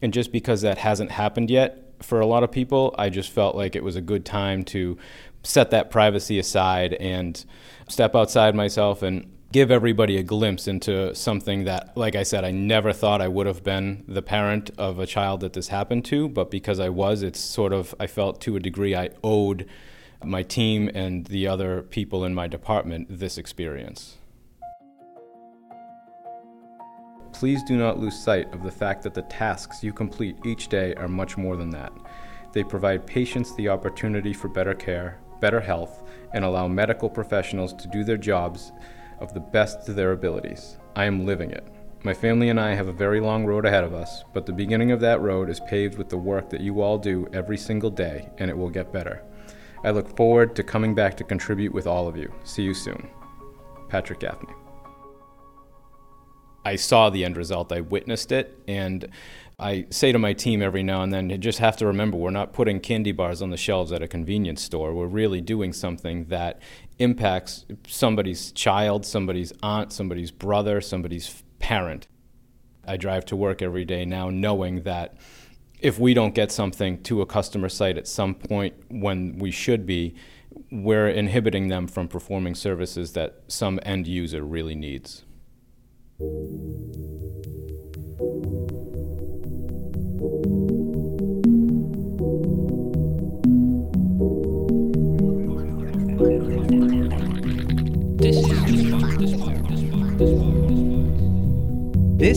And 0.01 0.13
just 0.13 0.33
because 0.33 0.63
that 0.63 0.79
hasn't 0.79 1.11
happened 1.11 1.51
yet, 1.51 1.84
for 2.03 2.21
a 2.21 2.27
lot 2.27 2.43
of 2.43 2.51
people, 2.51 2.95
I 2.99 3.09
just 3.09 3.31
felt 3.31 3.55
like 3.55 3.77
it 3.77 3.85
was 3.85 3.97
a 3.97 4.01
good 4.01 4.25
time 4.25 4.65
to 4.67 4.97
set 5.43 5.71
that 5.71 5.91
privacy 5.91 6.39
aside 6.39 6.95
and 6.95 7.45
step 7.89 8.15
outside 8.15 8.55
myself 8.55 9.03
and 9.03 9.31
give 9.53 9.71
everybody 9.71 10.17
a 10.17 10.23
glimpse 10.23 10.67
into 10.67 11.15
something 11.15 11.65
that, 11.65 11.97
like 11.97 12.17
I 12.17 12.25
said, 12.25 12.45
I 12.45 12.51
never 12.51 12.93
thought 12.93 13.21
I 13.21 13.29
would 13.29 13.47
have 13.47 13.63
been 13.63 14.05
the 14.09 14.23
parent 14.23 14.71
of 14.77 14.99
a 14.99 15.07
child 15.07 15.41
that 15.41 15.53
this 15.53 15.69
happened 15.69 16.05
to, 16.07 16.29
but 16.29 16.51
because 16.51 16.81
I 16.81 16.89
was, 16.89 17.23
it's 17.23 17.39
sort 17.39 17.73
of, 17.73 17.95
I 18.01 18.09
felt 18.09 18.41
to 18.43 18.57
a 18.57 18.61
degree 18.61 18.97
I 18.97 19.11
owed 19.23 19.69
my 20.25 20.43
team 20.43 20.91
and 20.93 21.27
the 21.27 21.47
other 21.47 21.83
people 21.83 22.25
in 22.25 22.35
my 22.35 22.49
department 22.49 23.07
this 23.09 23.39
experience. 23.39 24.17
Please 27.35 27.65
do 27.65 27.77
not 27.77 27.99
lose 27.99 28.17
sight 28.17 28.51
of 28.55 28.63
the 28.63 28.71
fact 28.71 29.03
that 29.03 29.13
the 29.13 29.23
tasks 29.23 29.83
you 29.83 29.93
complete 29.93 30.39
each 30.47 30.69
day 30.69 30.95
are 30.95 31.09
much 31.09 31.37
more 31.37 31.57
than 31.57 31.69
that. 31.71 31.93
They 32.53 32.63
provide 32.63 33.09
patients 33.09 33.55
the 33.55 33.69
opportunity 33.69 34.33
for 34.33 34.49
better 34.49 34.73
care, 34.73 35.19
better 35.41 35.61
health, 35.61 36.05
and 36.33 36.45
allow 36.45 36.69
medical 36.69 37.11
professionals 37.11 37.75
to 37.75 37.89
do 37.89 38.05
their 38.05 38.17
jobs 38.17 38.71
of 39.19 39.35
the 39.35 39.41
best 39.41 39.89
of 39.89 39.97
their 39.97 40.13
abilities. 40.13 40.79
I 40.95 41.07
am 41.07 41.27
living 41.27 41.51
it. 41.51 41.67
My 42.05 42.15
family 42.15 42.51
and 42.51 42.61
I 42.61 42.73
have 42.75 42.87
a 42.87 42.93
very 42.93 43.19
long 43.21 43.45
road 43.45 43.67
ahead 43.67 43.83
of 43.83 43.95
us, 43.95 44.23
but 44.33 44.47
the 44.47 44.53
beginning 44.53 44.93
of 44.93 45.01
that 45.01 45.21
road 45.21 45.51
is 45.51 45.61
paved 45.69 45.99
with 45.99 46.09
the 46.09 46.17
work 46.17 46.49
that 46.51 46.61
you 46.61 46.83
all 46.83 46.99
do 46.99 47.27
every 47.33 47.59
single 47.59 47.91
day, 47.91 48.29
and 48.39 48.49
it 48.49 48.57
will 48.57 48.71
get 48.71 48.93
better. 48.93 49.23
I 49.83 49.91
look 49.91 50.17
forward 50.17 50.55
to 50.55 50.63
coming 50.63 50.95
back 50.95 51.17
to 51.17 51.25
contribute 51.25 51.75
with 51.75 51.89
all 51.89 52.07
of 52.07 52.17
you. 52.17 52.33
See 52.45 52.63
you 52.63 52.75
soon. 52.75 53.09
Patrick 53.89 54.21
Gaffney. 54.21 54.55
I 56.65 56.77
saw 56.77 57.11
the 57.11 57.25
end 57.25 57.37
result, 57.37 57.73
I 57.73 57.81
witnessed 57.81 58.33
it, 58.33 58.59
and 58.67 59.07
I 59.59 59.87
say 59.91 60.11
to 60.11 60.19
my 60.19 60.33
team 60.33 60.63
every 60.63 60.83
now 60.83 61.03
and 61.03 61.13
then, 61.13 61.31
you 61.31 61.39
just 61.39 61.61
have 61.61 61.77
to 61.77 61.87
remember 61.87 62.17
we're 62.17 62.31
not 62.31 62.53
putting 62.53 62.81
candy 62.81 63.13
bars 63.13 63.41
on 63.41 63.51
the 63.51 63.57
shelves 63.57 63.93
at 63.93 64.03
a 64.03 64.09
convenience 64.09 64.63
store. 64.63 64.95
We're 64.95 65.07
really 65.07 65.41
doing 65.41 65.73
something 65.73 66.25
that 66.27 66.61
impacts 66.99 67.65
somebody's 67.87 68.51
child, 68.53 69.07
somebody's 69.07 69.53
aunt, 69.63 69.93
somebody's 69.93 70.31
brother, 70.31 70.81
somebody's 70.81 71.43
parent. 71.61 72.09
I 72.87 72.97
drive 72.97 73.25
to 73.27 73.37
work 73.37 73.63
every 73.63 73.85
day 73.85 74.05
now 74.05 74.29
knowing 74.31 74.83
that 74.83 75.17
if 75.81 75.99
we 75.99 76.15
don't 76.15 76.35
get 76.35 76.51
something 76.51 77.03
to 77.05 77.21
a 77.21 77.27
customer 77.27 77.69
site 77.69 77.99
at 77.99 78.09
some 78.09 78.35
point 78.35 78.75
when 78.89 79.39
we 79.39 79.51
should 79.51 79.87
be, 79.87 80.15
we're 80.71 81.09
inhibiting 81.09 81.69
them 81.69 81.87
from 81.87 82.09
performing 82.09 82.55
services 82.55 83.13
that 83.13 83.43
some 83.49 83.79
end 83.83 84.07
user 84.07 84.43
really 84.43 84.75
needs. 84.75 85.25
This 86.17 86.27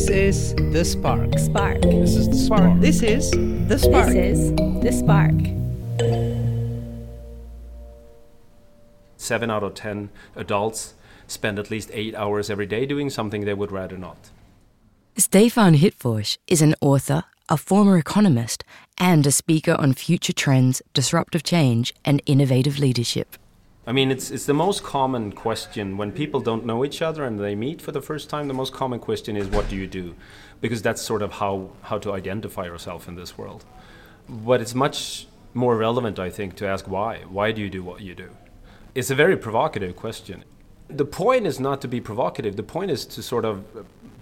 is 0.09 0.55
The 0.55 0.83
Spark. 0.83 1.37
Spark. 1.37 1.81
This 1.81 2.15
is 2.15 2.29
The 2.29 2.35
Spark. 2.35 2.79
This 2.79 3.03
is 3.03 3.29
The 3.29 3.77
Spark. 3.77 4.07
This 4.07 4.39
is 4.39 4.55
The 4.55 4.91
Spark. 4.91 5.35
Seven 9.17 9.51
out 9.51 9.61
of 9.61 9.75
ten 9.75 10.09
adults 10.35 10.95
spend 11.27 11.59
at 11.59 11.69
least 11.69 11.91
eight 11.93 12.15
hours 12.15 12.49
every 12.49 12.65
day 12.65 12.85
doing 12.85 13.09
something 13.09 13.45
they 13.45 13.53
would 13.53 13.71
rather 13.71 13.97
not. 13.97 14.31
Stefan 15.17 15.75
Hyttfors 15.75 16.37
is 16.47 16.61
an 16.61 16.75
author, 16.81 17.23
a 17.49 17.57
former 17.57 17.97
economist, 17.97 18.63
and 18.97 19.25
a 19.25 19.31
speaker 19.31 19.75
on 19.79 19.93
future 19.93 20.33
trends, 20.33 20.81
disruptive 20.93 21.43
change, 21.43 21.93
and 22.05 22.21
innovative 22.25 22.79
leadership. 22.79 23.37
I 23.87 23.93
mean, 23.93 24.11
it's, 24.11 24.31
it's 24.31 24.45
the 24.45 24.53
most 24.53 24.83
common 24.83 25.31
question 25.31 25.95
when 25.95 26.11
people 26.11 26.41
don't 26.41 26.65
know 26.65 26.83
each 26.83 27.01
other 27.01 27.23
and 27.23 27.39
they 27.39 27.55
meet 27.55 27.81
for 27.81 27.93
the 27.93 28.01
first 28.01 28.29
time. 28.29 28.49
The 28.49 28.53
most 28.53 28.73
common 28.73 28.99
question 28.99 29.37
is, 29.37 29.47
What 29.47 29.69
do 29.69 29.77
you 29.77 29.87
do? 29.87 30.13
Because 30.59 30.81
that's 30.81 31.01
sort 31.01 31.21
of 31.21 31.31
how, 31.33 31.69
how 31.83 31.97
to 31.99 32.11
identify 32.11 32.65
yourself 32.65 33.07
in 33.07 33.15
this 33.15 33.37
world. 33.37 33.63
But 34.27 34.59
it's 34.59 34.75
much 34.75 35.27
more 35.53 35.77
relevant, 35.77 36.19
I 36.19 36.29
think, 36.29 36.57
to 36.57 36.67
ask 36.67 36.85
why. 36.85 37.19
Why 37.29 37.53
do 37.53 37.61
you 37.61 37.69
do 37.69 37.81
what 37.81 38.01
you 38.01 38.13
do? 38.13 38.29
It's 38.93 39.09
a 39.09 39.15
very 39.15 39.37
provocative 39.37 39.95
question. 39.95 40.43
The 40.89 41.05
point 41.05 41.45
is 41.45 41.59
not 41.59 41.81
to 41.81 41.87
be 41.87 41.99
provocative, 41.99 42.55
the 42.55 42.63
point 42.63 42.91
is 42.91 43.05
to 43.05 43.21
sort 43.21 43.45
of 43.45 43.65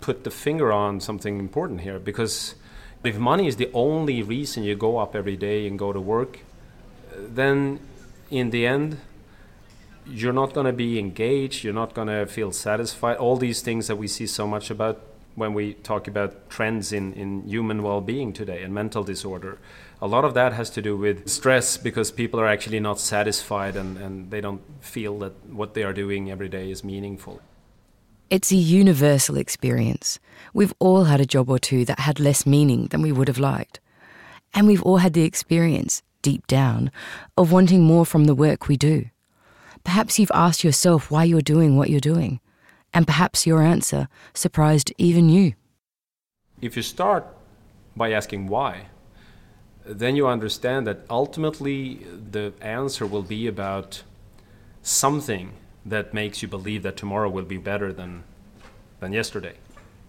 put 0.02 0.24
the 0.24 0.32
finger 0.32 0.72
on 0.72 1.00
something 1.00 1.40
important 1.40 1.82
here. 1.82 2.00
Because 2.00 2.56
if 3.04 3.18
money 3.18 3.48
is 3.48 3.58
the 3.58 3.70
only 3.74 4.24
reason 4.24 4.64
you 4.64 4.76
go 4.76 4.98
up 4.98 5.16
every 5.16 5.38
day 5.38 5.68
and 5.68 5.78
go 5.78 5.94
to 5.94 6.00
work, 6.00 6.40
then 7.16 7.80
in 8.30 8.50
the 8.50 8.66
end, 8.66 8.98
you're 10.08 10.34
not 10.34 10.54
going 10.54 10.66
to 10.66 10.74
be 10.74 11.00
engaged, 11.00 11.64
you're 11.64 11.74
not 11.74 11.94
going 11.94 12.08
to 12.08 12.26
feel 12.26 12.52
satisfied. 12.52 13.18
All 13.18 13.38
these 13.38 13.62
things 13.62 13.88
that 13.88 13.96
we 13.96 14.08
see 14.08 14.28
so 14.28 14.48
much 14.48 14.70
about 14.70 15.02
when 15.36 15.54
we 15.54 15.74
talk 15.76 16.08
about 16.08 16.50
trends 16.50 16.92
in, 16.92 17.14
in 17.14 17.44
human 17.48 17.84
well 17.84 18.02
being 18.02 18.34
today 18.34 18.64
and 18.64 18.74
mental 18.74 19.04
disorder. 19.04 19.60
A 20.02 20.08
lot 20.08 20.26
of 20.26 20.34
that 20.34 20.54
has 20.54 20.70
to 20.72 20.82
do 20.82 20.98
with 20.98 21.30
stress 21.30 21.78
because 21.78 22.12
people 22.12 22.40
are 22.40 22.48
actually 22.48 22.80
not 22.80 23.00
satisfied 23.00 23.76
and, 23.76 23.98
and 23.98 24.32
they 24.32 24.42
don't 24.42 24.62
feel 24.82 25.20
that 25.20 25.34
what 25.48 25.74
they 25.74 25.84
are 25.84 25.94
doing 25.94 26.32
every 26.32 26.50
day 26.50 26.72
is 26.72 26.84
meaningful. 26.84 27.42
It's 28.30 28.52
a 28.52 28.56
universal 28.56 29.38
experience. 29.38 30.20
We've 30.54 30.74
all 30.80 31.06
had 31.06 31.22
a 31.22 31.26
job 31.26 31.50
or 31.50 31.60
two 31.60 31.86
that 31.86 32.00
had 32.00 32.20
less 32.20 32.46
meaning 32.46 32.88
than 32.88 33.02
we 33.02 33.12
would 33.12 33.28
have 33.28 33.38
liked. 33.38 33.80
And 34.54 34.68
we've 34.68 34.82
all 34.84 34.98
had 34.98 35.14
the 35.14 35.24
experience, 35.24 36.02
deep 36.22 36.48
down, 36.48 36.92
of 37.38 37.52
wanting 37.52 37.84
more 37.84 38.06
from 38.06 38.26
the 38.26 38.36
work 38.36 38.68
we 38.68 38.78
do. 38.78 39.06
Perhaps 39.84 40.18
you've 40.18 40.32
asked 40.34 40.64
yourself 40.64 41.12
why 41.12 41.24
you're 41.24 41.42
doing 41.42 41.78
what 41.78 41.90
you're 41.90 42.00
doing, 42.00 42.40
and 42.96 43.06
perhaps 43.06 43.46
your 43.46 43.62
answer 43.62 44.08
surprised 44.34 44.92
even 44.98 45.30
you. 45.30 45.54
If 46.62 46.76
you 46.78 46.82
start 46.82 47.28
by 47.96 48.14
asking 48.14 48.48
why, 48.48 48.88
then 49.86 50.16
you 50.16 50.28
understand 50.28 50.88
that 50.88 51.02
ultimately 51.10 52.06
the 52.32 52.54
answer 52.62 53.06
will 53.06 53.22
be 53.22 53.46
about 53.46 54.02
something 54.82 55.52
that 55.86 56.14
makes 56.14 56.42
you 56.42 56.48
believe 56.48 56.82
that 56.84 56.98
tomorrow 56.98 57.30
will 57.30 57.44
be 57.44 57.58
better 57.58 57.92
than, 57.94 58.24
than 59.02 59.12
yesterday. 59.14 59.56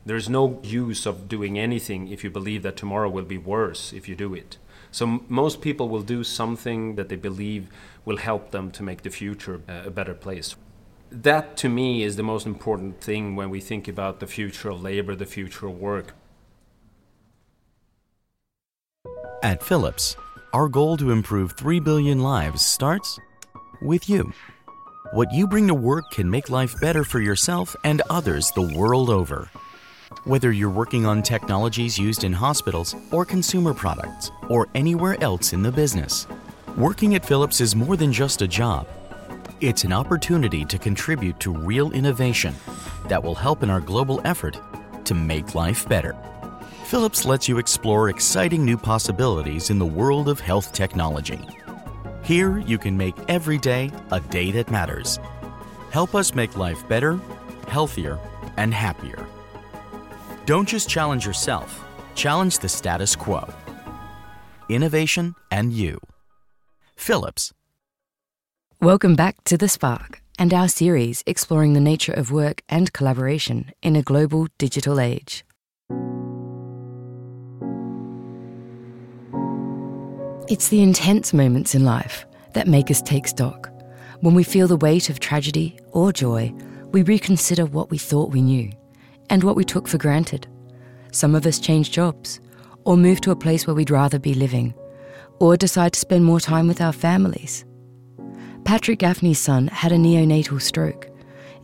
There's 0.07 0.29
no 0.29 0.61
use 0.63 1.05
of 1.05 1.29
doing 1.29 1.59
anything 1.59 2.09
if 2.09 2.23
you 2.23 2.31
believe 2.31 2.63
that 2.63 2.77
tomorrow 2.77 3.11
will 3.11 3.25
be 3.25 3.37
worse 3.37 3.93
if 3.93 4.09
you 4.09 4.15
do 4.15 4.33
it. 4.33 4.57
So 4.93 5.21
most 5.29 5.61
people 5.61 5.89
will 5.89 6.03
do 6.03 6.23
something 6.23 6.95
that 6.95 7.09
they 7.09 7.17
believe 7.17 7.69
will 8.05 8.19
help 8.19 8.53
them 8.53 8.71
to 8.71 8.85
make 8.85 9.03
the 9.03 9.11
future 9.11 9.61
a 9.67 9.91
better 9.91 10.15
place. 10.15 10.55
That 11.11 11.57
to 11.59 11.69
me 11.69 12.03
is 12.03 12.17
the 12.17 12.23
most 12.23 12.47
important 12.47 13.01
thing 13.01 13.37
when 13.37 13.49
we 13.51 13.61
think 13.61 13.87
about 13.87 14.19
the 14.21 14.27
future 14.27 14.71
of 14.71 14.83
labor, 14.83 15.15
the 15.15 15.27
future 15.27 15.67
of 15.69 15.79
work. 15.79 16.15
At 19.43 19.63
Philips, 19.63 20.17
our 20.53 20.69
goal 20.69 20.97
to 20.97 21.13
improve 21.13 21.53
3 21.53 21.79
billion 21.81 22.21
lives 22.21 22.65
starts 22.65 23.21
with 23.81 24.09
you. 24.09 24.33
What 25.13 25.33
you 25.33 25.47
bring 25.47 25.69
to 25.69 25.75
work 25.75 26.11
can 26.11 26.29
make 26.29 26.51
life 26.51 26.75
better 26.81 27.05
for 27.05 27.21
yourself 27.21 27.77
and 27.85 28.03
others 28.11 28.51
the 28.51 28.75
world 28.77 29.09
over. 29.09 29.49
Whether 30.25 30.51
you're 30.51 30.71
working 30.71 31.07
on 31.07 31.23
technologies 31.23 31.97
used 31.97 32.25
in 32.25 32.33
hospitals 32.33 32.97
or 33.13 33.25
consumer 33.25 33.73
products 33.73 34.33
or 34.49 34.67
anywhere 34.75 35.17
else 35.23 35.53
in 35.53 35.63
the 35.63 35.71
business, 35.71 36.27
working 36.77 37.15
at 37.15 37.25
Philips 37.25 37.61
is 37.61 37.77
more 37.77 37.97
than 37.97 38.13
just 38.13 38.43
a 38.43 38.49
job. 38.49 38.89
It's 39.63 39.85
an 39.85 39.93
opportunity 39.95 40.67
to 40.67 40.77
contribute 40.77 41.41
to 41.41 41.51
real 41.51 41.91
innovation 41.93 42.55
that 43.09 43.23
will 43.23 43.35
help 43.35 43.63
in 43.63 43.71
our 43.71 43.81
global 43.81 44.21
effort 44.23 44.61
to 45.07 45.15
make 45.15 45.55
life 45.55 45.89
better. 45.89 46.15
Philips 46.85 47.25
lets 47.25 47.49
you 47.49 47.57
explore 47.57 48.11
exciting 48.11 48.67
new 48.67 48.77
possibilities 48.77 49.71
in 49.71 49.79
the 49.79 49.87
world 49.87 50.29
of 50.29 50.41
health 50.41 50.75
technology. 50.75 51.41
Here, 52.23 52.59
you 52.59 52.77
can 52.77 52.99
make 52.99 53.15
every 53.29 53.57
day 53.57 53.91
a 54.11 54.21
day 54.21 54.51
that 54.53 54.71
matters. 54.71 55.19
Help 55.91 56.15
us 56.15 56.35
make 56.35 56.59
life 56.59 56.87
better, 56.87 57.19
healthier, 57.69 58.19
and 58.59 58.75
happier. 58.75 59.27
Don't 60.45 60.69
just 60.69 60.87
challenge 60.87 61.25
yourself, 61.25 61.83
challenge 62.15 62.59
the 62.59 62.69
status 62.69 63.17
quo. 63.17 63.49
Innovation 64.69 65.35
and 65.51 65.73
you. 65.73 65.99
Philips. 66.95 67.55
Welcome 68.83 69.17
back 69.17 69.43
to 69.45 69.57
The 69.57 69.71
Spark 69.71 70.21
and 70.39 70.53
our 70.53 70.69
series 70.69 71.23
exploring 71.27 71.73
the 71.73 71.81
nature 71.81 72.13
of 72.13 72.31
work 72.31 72.61
and 72.69 72.93
collaboration 72.93 73.73
in 73.81 73.97
a 73.97 74.03
global 74.03 74.49
digital 74.59 75.01
age. 75.01 75.47
It's 80.51 80.69
the 80.69 80.83
intense 80.83 81.33
moments 81.33 81.75
in 81.75 81.87
life 81.87 82.27
that 82.53 82.69
make 82.69 82.91
us 82.91 83.01
take 83.01 83.27
stock. 83.27 83.71
When 84.21 84.35
we 84.35 84.45
feel 84.45 84.69
the 84.69 84.77
weight 84.77 85.09
of 85.09 85.21
tragedy 85.21 85.79
or 85.93 86.13
joy, 86.13 86.53
we 86.93 87.01
reconsider 87.01 87.65
what 87.65 87.91
we 87.91 87.97
thought 87.97 88.31
we 88.31 88.43
knew 88.43 88.71
and 89.31 89.43
what 89.43 89.57
we 89.57 89.65
took 89.65 89.89
for 89.89 89.97
granted. 89.97 90.47
Some 91.13 91.35
of 91.35 91.47
us 91.47 91.59
change 91.59 91.93
jobs, 91.93 92.41
or 92.85 92.99
move 92.99 93.23
to 93.23 93.31
a 93.31 93.37
place 93.37 93.67
where 93.67 93.75
we'd 93.75 93.91
rather 93.91 94.19
be 94.19 94.35
living, 94.35 94.75
or 95.41 95.57
decide 95.57 95.95
to 95.95 96.01
spend 96.01 96.27
more 96.27 96.41
time 96.41 96.69
with 96.69 96.83
our 96.83 96.93
families. 96.93 97.65
Patrick 98.67 98.99
Gaffney's 98.99 99.39
son 99.39 99.69
had 99.69 99.93
a 99.93 99.97
neonatal 99.97 100.61
stroke, 100.61 101.09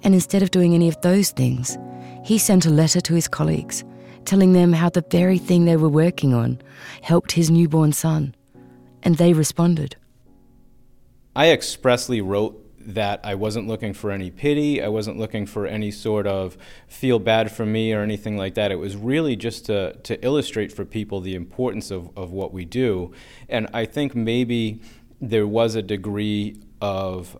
and 0.04 0.14
instead 0.14 0.40
of 0.40 0.52
doing 0.52 0.72
any 0.72 0.86
of 0.86 1.00
those 1.00 1.32
things, 1.32 1.76
he 2.24 2.38
sent 2.38 2.64
a 2.64 2.70
letter 2.70 3.00
to 3.00 3.14
his 3.14 3.26
colleagues 3.26 3.84
telling 4.24 4.52
them 4.52 4.72
how 4.72 4.88
the 4.88 5.04
very 5.10 5.36
thing 5.36 5.64
they 5.64 5.76
were 5.76 5.88
working 5.88 6.32
on 6.32 6.62
helped 7.02 7.32
his 7.32 7.50
newborn 7.50 7.92
son. 7.92 8.32
And 9.02 9.16
they 9.16 9.32
responded. 9.32 9.96
I 11.34 11.50
expressly 11.50 12.20
wrote 12.20 12.56
that 12.78 13.18
I 13.24 13.34
wasn't 13.34 13.66
looking 13.66 13.94
for 13.94 14.12
any 14.12 14.30
pity. 14.30 14.80
I 14.80 14.86
wasn't 14.86 15.18
looking 15.18 15.44
for 15.44 15.66
any 15.66 15.90
sort 15.90 16.28
of 16.28 16.56
feel 16.86 17.18
bad 17.18 17.50
for 17.50 17.66
me 17.66 17.92
or 17.92 18.02
anything 18.02 18.36
like 18.36 18.54
that. 18.54 18.70
It 18.70 18.76
was 18.76 18.94
really 18.94 19.34
just 19.34 19.66
to, 19.66 19.94
to 20.04 20.24
illustrate 20.24 20.70
for 20.72 20.84
people 20.84 21.20
the 21.20 21.34
importance 21.34 21.90
of, 21.90 22.16
of 22.16 22.30
what 22.30 22.52
we 22.52 22.64
do. 22.64 23.12
And 23.48 23.66
I 23.74 23.86
think 23.86 24.14
maybe 24.14 24.80
there 25.20 25.48
was 25.48 25.74
a 25.74 25.82
degree 25.82 26.60
of 26.82 27.38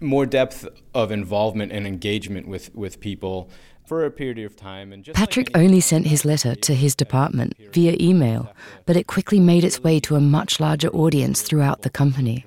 more 0.00 0.26
depth 0.26 0.68
of 0.92 1.10
involvement 1.10 1.72
and 1.72 1.86
engagement 1.86 2.46
with, 2.46 2.74
with 2.74 3.00
people 3.00 3.48
for 3.86 4.04
a 4.04 4.10
period 4.10 4.38
of 4.40 4.56
time. 4.56 4.92
And 4.92 5.04
just 5.04 5.16
Patrick 5.16 5.54
like 5.54 5.62
only 5.62 5.80
sent 5.80 6.06
his 6.06 6.24
letter 6.24 6.54
to 6.54 6.74
his 6.74 6.94
department 6.94 7.54
via 7.72 7.96
email, 8.00 8.52
but 8.86 8.96
it 8.96 9.06
quickly 9.06 9.40
made 9.40 9.64
its 9.64 9.82
way 9.82 10.00
to 10.00 10.16
a 10.16 10.20
much 10.20 10.60
larger 10.60 10.88
audience 10.88 11.42
throughout 11.42 11.82
the 11.82 11.90
company. 11.90 12.44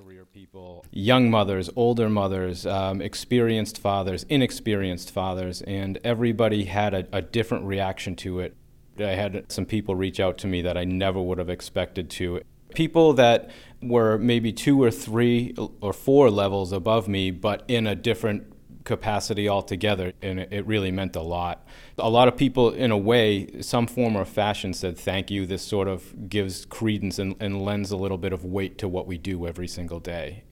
young 0.91 1.29
mothers, 1.29 1.69
older 1.75 2.09
mothers, 2.09 2.65
um, 2.65 3.01
experienced 3.01 3.77
fathers, 3.77 4.25
inexperienced 4.29 5.11
fathers, 5.11 5.61
and 5.61 5.99
everybody 6.03 6.65
had 6.65 6.93
a, 6.93 7.07
a 7.13 7.21
different 7.21 7.65
reaction 7.65 8.15
to 8.15 8.39
it. 8.39 8.55
I 8.99 9.09
had 9.09 9.51
some 9.51 9.65
people 9.65 9.95
reach 9.95 10.19
out 10.19 10.39
to 10.39 10.47
me 10.47 10.63
that 10.63 10.75
I 10.75 10.83
never 10.83 11.21
would 11.21 11.37
have 11.37 11.49
expected 11.49 12.09
to. 12.11 12.41
People 12.77 13.13
that 13.13 13.49
were 13.81 14.19
maybe 14.19 14.53
two 14.53 14.83
or 14.83 14.91
three 14.91 15.55
or 15.81 15.91
four 15.91 16.29
levels 16.29 16.71
above 16.71 17.07
me, 17.07 17.31
but 17.31 17.63
in 17.67 17.87
a 17.87 17.95
different 17.95 18.53
capacity 18.83 19.49
altogether, 19.49 20.13
and 20.21 20.41
it, 20.41 20.67
really 20.67 20.91
meant 20.91 21.15
a 21.15 21.21
lot. 21.23 21.65
A 21.97 22.07
lot 22.07 22.27
of 22.27 22.37
people, 22.37 22.69
in 22.69 22.91
a 22.91 22.97
way, 22.97 23.61
some 23.61 23.87
form 23.87 24.15
or 24.15 24.25
fashion, 24.25 24.75
said 24.75 24.95
thank 24.95 25.31
you. 25.31 25.47
This 25.47 25.63
sort 25.63 25.87
of 25.87 26.29
gives 26.29 26.65
credence 26.65 27.17
and, 27.17 27.35
and 27.39 27.63
lends 27.63 27.89
a 27.89 27.97
little 27.97 28.19
bit 28.19 28.31
of 28.31 28.45
weight 28.45 28.77
to 28.77 28.87
what 28.87 29.07
we 29.07 29.17
do 29.17 29.47
every 29.47 29.67
single 29.67 29.99
day. 29.99 30.43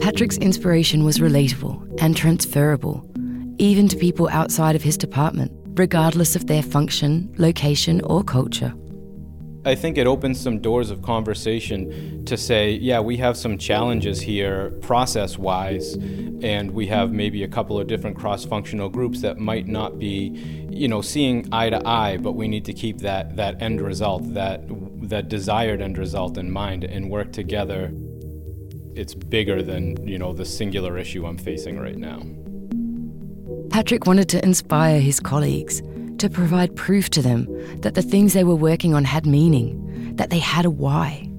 Patrick's 0.00 0.38
inspiration 0.38 1.04
was 1.04 1.18
relatable 1.18 2.02
and 2.02 2.16
transferable, 2.16 3.08
even 3.58 3.86
to 3.86 3.96
people 3.96 4.28
outside 4.28 4.74
of 4.74 4.82
his 4.82 4.98
department, 4.98 5.52
regardless 5.78 6.36
of 6.36 6.46
their 6.46 6.62
function, 6.62 7.32
location, 7.38 8.00
or 8.02 8.22
culture. 8.22 8.74
I 9.64 9.74
think 9.74 9.98
it 9.98 10.06
opens 10.06 10.40
some 10.40 10.60
doors 10.60 10.90
of 10.90 11.02
conversation 11.02 12.24
to 12.24 12.36
say, 12.36 12.72
yeah, 12.72 13.00
we 13.00 13.16
have 13.18 13.36
some 13.36 13.58
challenges 13.58 14.20
here 14.20 14.70
process 14.82 15.36
wise, 15.36 15.94
and 15.94 16.70
we 16.70 16.86
have 16.86 17.12
maybe 17.12 17.42
a 17.42 17.48
couple 17.48 17.78
of 17.78 17.86
different 17.86 18.16
cross 18.16 18.44
functional 18.44 18.88
groups 18.88 19.20
that 19.22 19.38
might 19.38 19.66
not 19.66 19.98
be, 19.98 20.66
you 20.70 20.88
know, 20.88 21.02
seeing 21.02 21.46
eye 21.52 21.70
to 21.70 21.86
eye, 21.86 22.16
but 22.16 22.32
we 22.32 22.48
need 22.48 22.64
to 22.64 22.72
keep 22.72 22.98
that, 22.98 23.36
that 23.36 23.60
end 23.60 23.80
result, 23.80 24.32
that, 24.34 24.62
that 25.08 25.28
desired 25.28 25.82
end 25.82 25.98
result 25.98 26.38
in 26.38 26.50
mind 26.50 26.84
and 26.84 27.10
work 27.10 27.32
together. 27.32 27.92
It's 28.94 29.14
bigger 29.14 29.62
than, 29.62 30.06
you 30.06 30.18
know, 30.18 30.32
the 30.32 30.44
singular 30.44 30.96
issue 30.98 31.26
I'm 31.26 31.36
facing 31.36 31.78
right 31.78 31.98
now. 31.98 32.22
Patrick 33.78 34.06
wanted 34.06 34.28
to 34.30 34.44
inspire 34.44 34.98
his 34.98 35.20
colleagues 35.20 35.82
to 36.18 36.28
provide 36.28 36.74
proof 36.74 37.10
to 37.10 37.22
them 37.22 37.46
that 37.82 37.94
the 37.94 38.02
things 38.02 38.32
they 38.32 38.42
were 38.42 38.56
working 38.56 38.92
on 38.92 39.04
had 39.04 39.24
meaning, 39.24 40.16
that 40.16 40.30
they 40.30 40.40
had 40.40 40.64
a 40.64 40.70
why, 40.70 41.30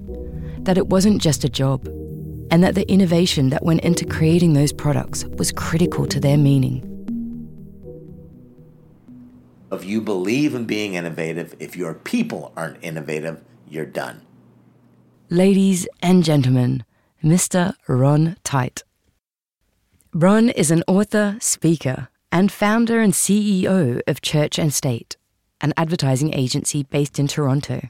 that 0.59 0.77
it 0.77 0.87
wasn't 0.87 1.21
just 1.21 1.43
a 1.43 1.49
job, 1.49 1.85
and 2.49 2.63
that 2.63 2.75
the 2.75 2.89
innovation 2.89 3.49
that 3.49 3.65
went 3.65 3.81
into 3.81 4.05
creating 4.05 4.53
those 4.53 4.71
products 4.71 5.25
was 5.37 5.51
critical 5.51 6.05
to 6.05 6.17
their 6.17 6.37
meaning. 6.37 6.79
If 9.69 9.83
you 9.83 9.99
believe 9.99 10.55
in 10.55 10.63
being 10.63 10.93
innovative, 10.93 11.57
if 11.59 11.75
your 11.75 11.93
people 11.93 12.53
aren't 12.55 12.81
innovative, 12.81 13.43
you're 13.67 13.85
done. 13.85 14.21
Ladies 15.29 15.89
and 16.01 16.23
gentlemen, 16.23 16.85
Mr. 17.21 17.73
Ron 17.89 18.37
Tite. 18.45 18.83
Ron 20.13 20.47
is 20.47 20.71
an 20.71 20.85
author, 20.87 21.35
speaker, 21.41 22.07
and 22.31 22.51
founder 22.51 22.99
and 22.99 23.13
CEO 23.13 24.01
of 24.07 24.21
Church 24.21 24.59
and 24.59 24.73
State, 24.73 25.17
an 25.61 25.73
advertising 25.77 26.33
agency 26.33 26.83
based 26.83 27.19
in 27.19 27.27
Toronto. 27.27 27.89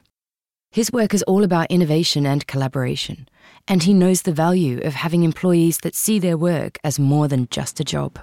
His 0.72 0.92
work 0.92 1.14
is 1.14 1.24
all 1.24 1.44
about 1.44 1.72
innovation 1.72 2.26
and 2.26 2.46
collaboration, 2.46 3.28
and 3.68 3.84
he 3.84 3.94
knows 3.94 4.22
the 4.22 4.32
value 4.32 4.80
of 4.82 4.94
having 4.94 5.24
employees 5.24 5.80
that 5.80 5.96
see 5.96 6.20
their 6.20 6.38
work 6.38 6.78
as 6.84 7.00
more 7.00 7.28
than 7.28 7.48
just 7.50 7.80
a 7.80 7.84
job. 7.84 8.20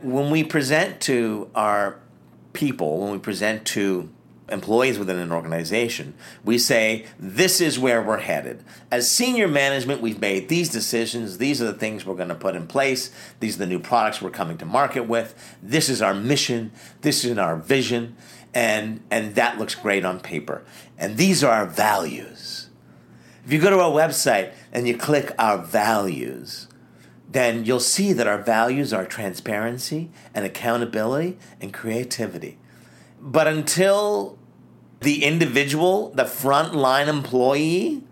When 0.00 0.30
we 0.30 0.44
present 0.44 1.00
to 1.02 1.50
our 1.54 1.98
people, 2.52 3.00
when 3.00 3.12
we 3.12 3.18
present 3.18 3.64
to 3.68 4.10
employees 4.48 4.98
within 4.98 5.18
an 5.18 5.32
organization, 5.32 6.14
we 6.44 6.58
say, 6.58 7.06
This 7.18 7.60
is 7.60 7.78
where 7.78 8.02
we're 8.02 8.18
headed. 8.18 8.64
As 8.90 9.10
senior 9.10 9.48
management, 9.48 10.00
we've 10.00 10.20
made 10.20 10.48
these 10.48 10.68
decisions. 10.68 11.38
These 11.38 11.60
are 11.60 11.66
the 11.66 11.72
things 11.78 12.04
we're 12.04 12.14
going 12.14 12.28
to 12.28 12.34
put 12.34 12.56
in 12.56 12.66
place. 12.66 13.10
These 13.40 13.56
are 13.56 13.60
the 13.60 13.66
new 13.66 13.80
products 13.80 14.22
we're 14.22 14.30
coming 14.30 14.58
to 14.58 14.66
market 14.66 15.02
with. 15.02 15.34
This 15.62 15.88
is 15.88 16.00
our 16.02 16.14
mission. 16.14 16.72
This 17.00 17.24
is 17.24 17.36
our 17.38 17.56
vision. 17.56 18.16
And, 18.54 19.02
and 19.10 19.34
that 19.34 19.58
looks 19.58 19.74
great 19.74 20.04
on 20.04 20.20
paper. 20.20 20.64
And 20.96 21.16
these 21.16 21.44
are 21.44 21.52
our 21.52 21.66
values. 21.66 22.70
If 23.44 23.52
you 23.52 23.60
go 23.60 23.70
to 23.70 23.80
our 23.80 23.92
website 23.92 24.54
and 24.72 24.88
you 24.88 24.96
click 24.96 25.32
our 25.38 25.58
values, 25.58 26.68
then 27.30 27.64
you'll 27.64 27.80
see 27.80 28.12
that 28.12 28.26
our 28.26 28.40
values 28.40 28.92
are 28.92 29.04
transparency 29.04 30.10
and 30.34 30.44
accountability 30.44 31.36
and 31.60 31.72
creativity. 31.72 32.58
But 33.26 33.48
until 33.48 34.38
the 35.00 35.24
individual, 35.24 36.10
the 36.10 36.24
frontline 36.24 37.08
employee, 37.08 38.04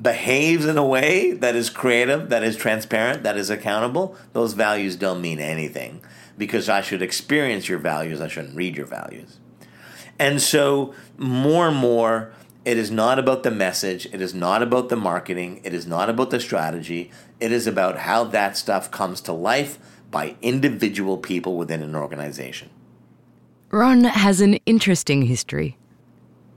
behaves 0.00 0.64
in 0.64 0.76
a 0.78 0.84
way 0.84 1.32
that 1.32 1.54
is 1.54 1.70
creative, 1.70 2.28
that 2.28 2.42
is 2.42 2.56
transparent, 2.56 3.24
that 3.24 3.36
is 3.36 3.50
accountable, 3.50 4.16
those 4.32 4.52
values 4.52 4.96
don't 4.96 5.20
mean 5.20 5.40
anything 5.40 6.00
because 6.38 6.68
I 6.68 6.80
should 6.80 7.02
experience 7.02 7.68
your 7.68 7.78
values, 7.78 8.20
I 8.20 8.28
shouldn't 8.28 8.56
read 8.56 8.76
your 8.76 8.86
values. 8.86 9.38
And 10.18 10.40
so, 10.40 10.94
more 11.18 11.68
and 11.68 11.76
more, 11.76 12.32
it 12.64 12.76
is 12.76 12.90
not 12.90 13.18
about 13.18 13.42
the 13.42 13.50
message, 13.50 14.06
it 14.06 14.20
is 14.20 14.34
not 14.34 14.62
about 14.62 14.88
the 14.88 14.96
marketing, 14.96 15.60
it 15.64 15.74
is 15.74 15.86
not 15.86 16.08
about 16.08 16.30
the 16.30 16.40
strategy, 16.40 17.10
it 17.40 17.52
is 17.52 17.66
about 17.66 17.98
how 17.98 18.24
that 18.24 18.56
stuff 18.56 18.90
comes 18.90 19.20
to 19.22 19.32
life 19.32 19.78
by 20.10 20.36
individual 20.42 21.18
people 21.18 21.56
within 21.56 21.82
an 21.82 21.94
organization. 21.94 22.70
Ron 23.74 24.04
has 24.04 24.40
an 24.40 24.54
interesting 24.66 25.22
history. 25.22 25.76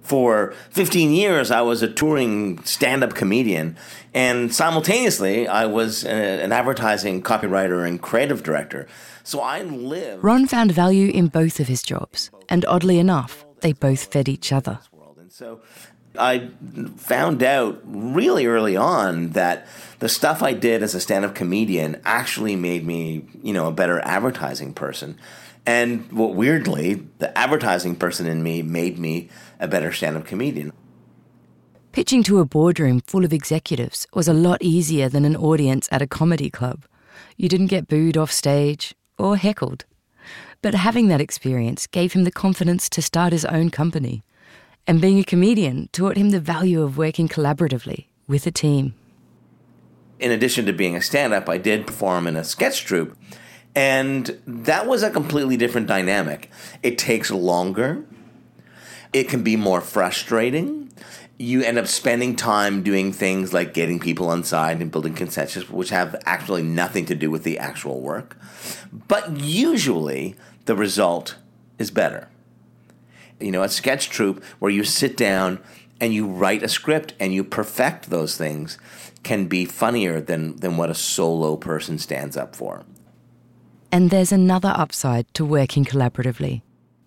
For 0.04 0.54
15 0.70 1.12
years, 1.12 1.50
I 1.52 1.62
was 1.62 1.82
a 1.82 1.92
touring 1.92 2.64
stand 2.64 3.04
up 3.04 3.16
comedian, 3.16 3.76
and 4.14 4.54
simultaneously, 4.54 5.48
I 5.48 5.66
was 5.66 6.06
a, 6.06 6.10
an 6.10 6.52
advertising 6.54 7.24
copywriter 7.24 7.86
and 7.86 8.02
creative 8.02 8.44
director. 8.44 8.88
So 9.24 9.42
I 9.42 9.64
lived. 9.64 10.24
Ron 10.24 10.46
found 10.46 10.72
value 10.72 11.10
in 11.10 11.28
both 11.28 11.60
of 11.60 11.68
his 11.68 11.84
jobs, 11.84 12.30
and 12.48 12.64
oddly 12.66 13.00
enough, 13.00 13.46
they 13.62 13.74
both 13.74 14.06
fed 14.14 14.30
each 14.30 14.54
other. 14.54 14.80
And 15.20 15.32
so 15.32 15.60
I 16.18 16.52
found 16.96 17.44
out 17.44 17.82
really 17.84 18.46
early 18.46 18.78
on 18.78 19.30
that 19.30 19.68
the 20.00 20.08
stuff 20.08 20.42
I 20.42 20.54
did 20.54 20.84
as 20.84 20.96
a 20.96 21.02
stand 21.02 21.26
up 21.26 21.36
comedian 21.36 22.00
actually 22.06 22.56
made 22.56 22.86
me, 22.86 23.26
you 23.44 23.54
know, 23.54 23.68
a 23.68 23.74
better 23.74 24.00
advertising 24.02 24.74
person. 24.74 25.18
And 25.68 26.10
what 26.14 26.34
weirdly, 26.34 27.04
the 27.18 27.38
advertising 27.38 27.98
person 27.98 28.26
in 28.26 28.42
me 28.42 28.62
made 28.62 28.98
me 28.98 29.30
a 29.60 29.68
better 29.68 29.92
stand 29.92 30.16
up 30.16 30.26
comedian. 30.26 30.72
Pitching 31.92 32.24
to 32.24 32.40
a 32.40 32.46
boardroom 32.46 33.02
full 33.02 33.26
of 33.26 33.34
executives 33.34 34.08
was 34.14 34.30
a 34.30 34.34
lot 34.34 34.62
easier 34.62 35.10
than 35.10 35.26
an 35.26 35.36
audience 35.36 35.90
at 35.92 36.02
a 36.02 36.08
comedy 36.08 36.50
club. 36.50 36.86
You 37.36 37.50
didn't 37.50 37.68
get 37.68 37.90
booed 37.90 38.16
off 38.16 38.32
stage 38.32 38.96
or 39.18 39.36
heckled. 39.36 39.84
But 40.62 40.74
having 40.74 41.10
that 41.10 41.20
experience 41.20 41.86
gave 41.86 42.14
him 42.14 42.24
the 42.24 42.32
confidence 42.32 42.88
to 42.90 43.02
start 43.02 43.34
his 43.34 43.44
own 43.44 43.70
company. 43.70 44.24
And 44.88 45.02
being 45.02 45.20
a 45.20 45.24
comedian 45.24 45.90
taught 45.92 46.16
him 46.16 46.30
the 46.30 46.40
value 46.40 46.82
of 46.82 46.98
working 46.98 47.28
collaboratively 47.28 48.06
with 48.26 48.48
a 48.48 48.52
team. 48.52 48.94
In 50.18 50.32
addition 50.32 50.66
to 50.66 50.72
being 50.72 50.96
a 50.96 51.02
stand 51.02 51.34
up, 51.34 51.50
I 51.50 51.58
did 51.58 51.86
perform 51.86 52.26
in 52.26 52.38
a 52.38 52.46
sketch 52.46 52.86
troupe. 52.86 53.18
And 53.78 54.42
that 54.48 54.88
was 54.88 55.04
a 55.04 55.12
completely 55.12 55.56
different 55.56 55.86
dynamic. 55.86 56.50
It 56.82 56.98
takes 56.98 57.30
longer, 57.30 58.04
it 59.14 59.30
can 59.30 59.44
be 59.44 59.56
more 59.56 59.82
frustrating. 59.82 60.92
You 61.38 61.62
end 61.62 61.78
up 61.78 61.86
spending 61.86 62.36
time 62.36 62.82
doing 62.82 63.14
things 63.14 63.54
like 63.54 63.76
getting 63.76 64.00
people 64.00 64.30
on 64.30 64.44
side 64.44 64.82
and 64.82 64.92
building 64.92 65.14
consensus, 65.14 65.70
which 65.70 65.92
have 65.92 66.16
actually 66.26 66.64
nothing 66.64 67.06
to 67.06 67.14
do 67.14 67.30
with 67.30 67.44
the 67.44 67.60
actual 67.60 68.02
work. 68.02 68.36
But 69.08 69.38
usually 69.38 70.36
the 70.66 70.76
result 70.76 71.36
is 71.78 71.92
better. 71.92 72.30
You 73.40 73.52
know, 73.52 73.62
a 73.62 73.70
sketch 73.70 74.10
troupe 74.10 74.44
where 74.58 74.72
you 74.72 74.84
sit 74.84 75.16
down 75.16 75.60
and 76.02 76.16
you 76.16 76.26
write 76.26 76.64
a 76.64 76.68
script 76.68 77.14
and 77.20 77.32
you 77.32 77.44
perfect 77.44 78.10
those 78.10 78.36
things 78.36 78.80
can 79.22 79.46
be 79.46 79.66
funnier 79.66 80.20
than, 80.20 80.56
than 80.56 80.78
what 80.78 80.90
a 80.90 80.96
solo 80.96 81.56
person 81.56 82.00
stands 82.00 82.36
up 82.36 82.56
for. 82.56 82.84
And 83.92 84.10
there's 84.10 84.32
another 84.32 84.74
upside 84.76 85.34
to 85.34 85.46
working 85.46 85.86
collaboratively. 85.86 86.62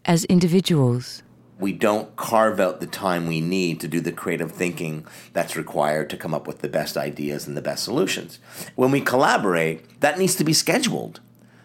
As 0.04 0.24
individuals, 0.24 1.22
we 1.58 1.72
don't 1.72 2.16
carve 2.16 2.58
out 2.58 2.80
the 2.80 2.86
time 2.86 3.26
we 3.26 3.42
need 3.42 3.80
to 3.80 3.88
do 3.88 4.00
the 4.00 4.12
creative 4.12 4.50
thinking 4.50 5.06
that's 5.34 5.56
required 5.56 6.08
to 6.08 6.16
come 6.16 6.32
up 6.32 6.46
with 6.46 6.60
the 6.60 6.68
best 6.68 6.96
ideas 6.96 7.46
and 7.46 7.54
the 7.54 7.62
best 7.62 7.84
solutions. 7.84 8.38
When 8.76 8.90
we 8.90 9.02
collaborate, 9.02 10.00
that 10.00 10.18
needs 10.18 10.36
to 10.36 10.44
be 10.44 10.54
scheduled. 10.54 11.20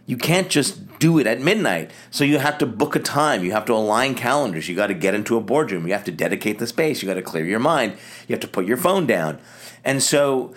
You 0.06 0.18
can't 0.18 0.50
just 0.50 1.00
do 1.00 1.18
it 1.18 1.26
at 1.26 1.40
midnight. 1.40 1.92
So 2.12 2.26
you 2.26 2.38
have 2.38 2.58
to 2.58 2.66
book 2.66 2.96
a 2.96 3.00
time. 3.00 3.44
You 3.44 3.54
have 3.54 3.66
to 3.66 3.74
align 3.74 4.16
calendars. 4.16 4.68
You 4.68 4.76
got 4.76 4.88
to 4.88 4.94
get 4.94 5.16
into 5.16 5.38
a 5.38 5.42
boardroom. 5.42 5.88
You 5.88 5.94
have 5.94 6.04
to 6.04 6.12
dedicate 6.12 6.60
the 6.60 6.68
space. 6.68 7.02
You 7.02 7.08
got 7.08 7.16
to 7.16 7.22
clear 7.22 7.46
your 7.46 7.60
mind. 7.60 7.94
You 8.28 8.34
have 8.34 8.42
to 8.42 8.48
put 8.48 8.66
your 8.66 8.78
phone 8.78 9.08
down. 9.08 9.40
And 9.84 10.04
so 10.04 10.54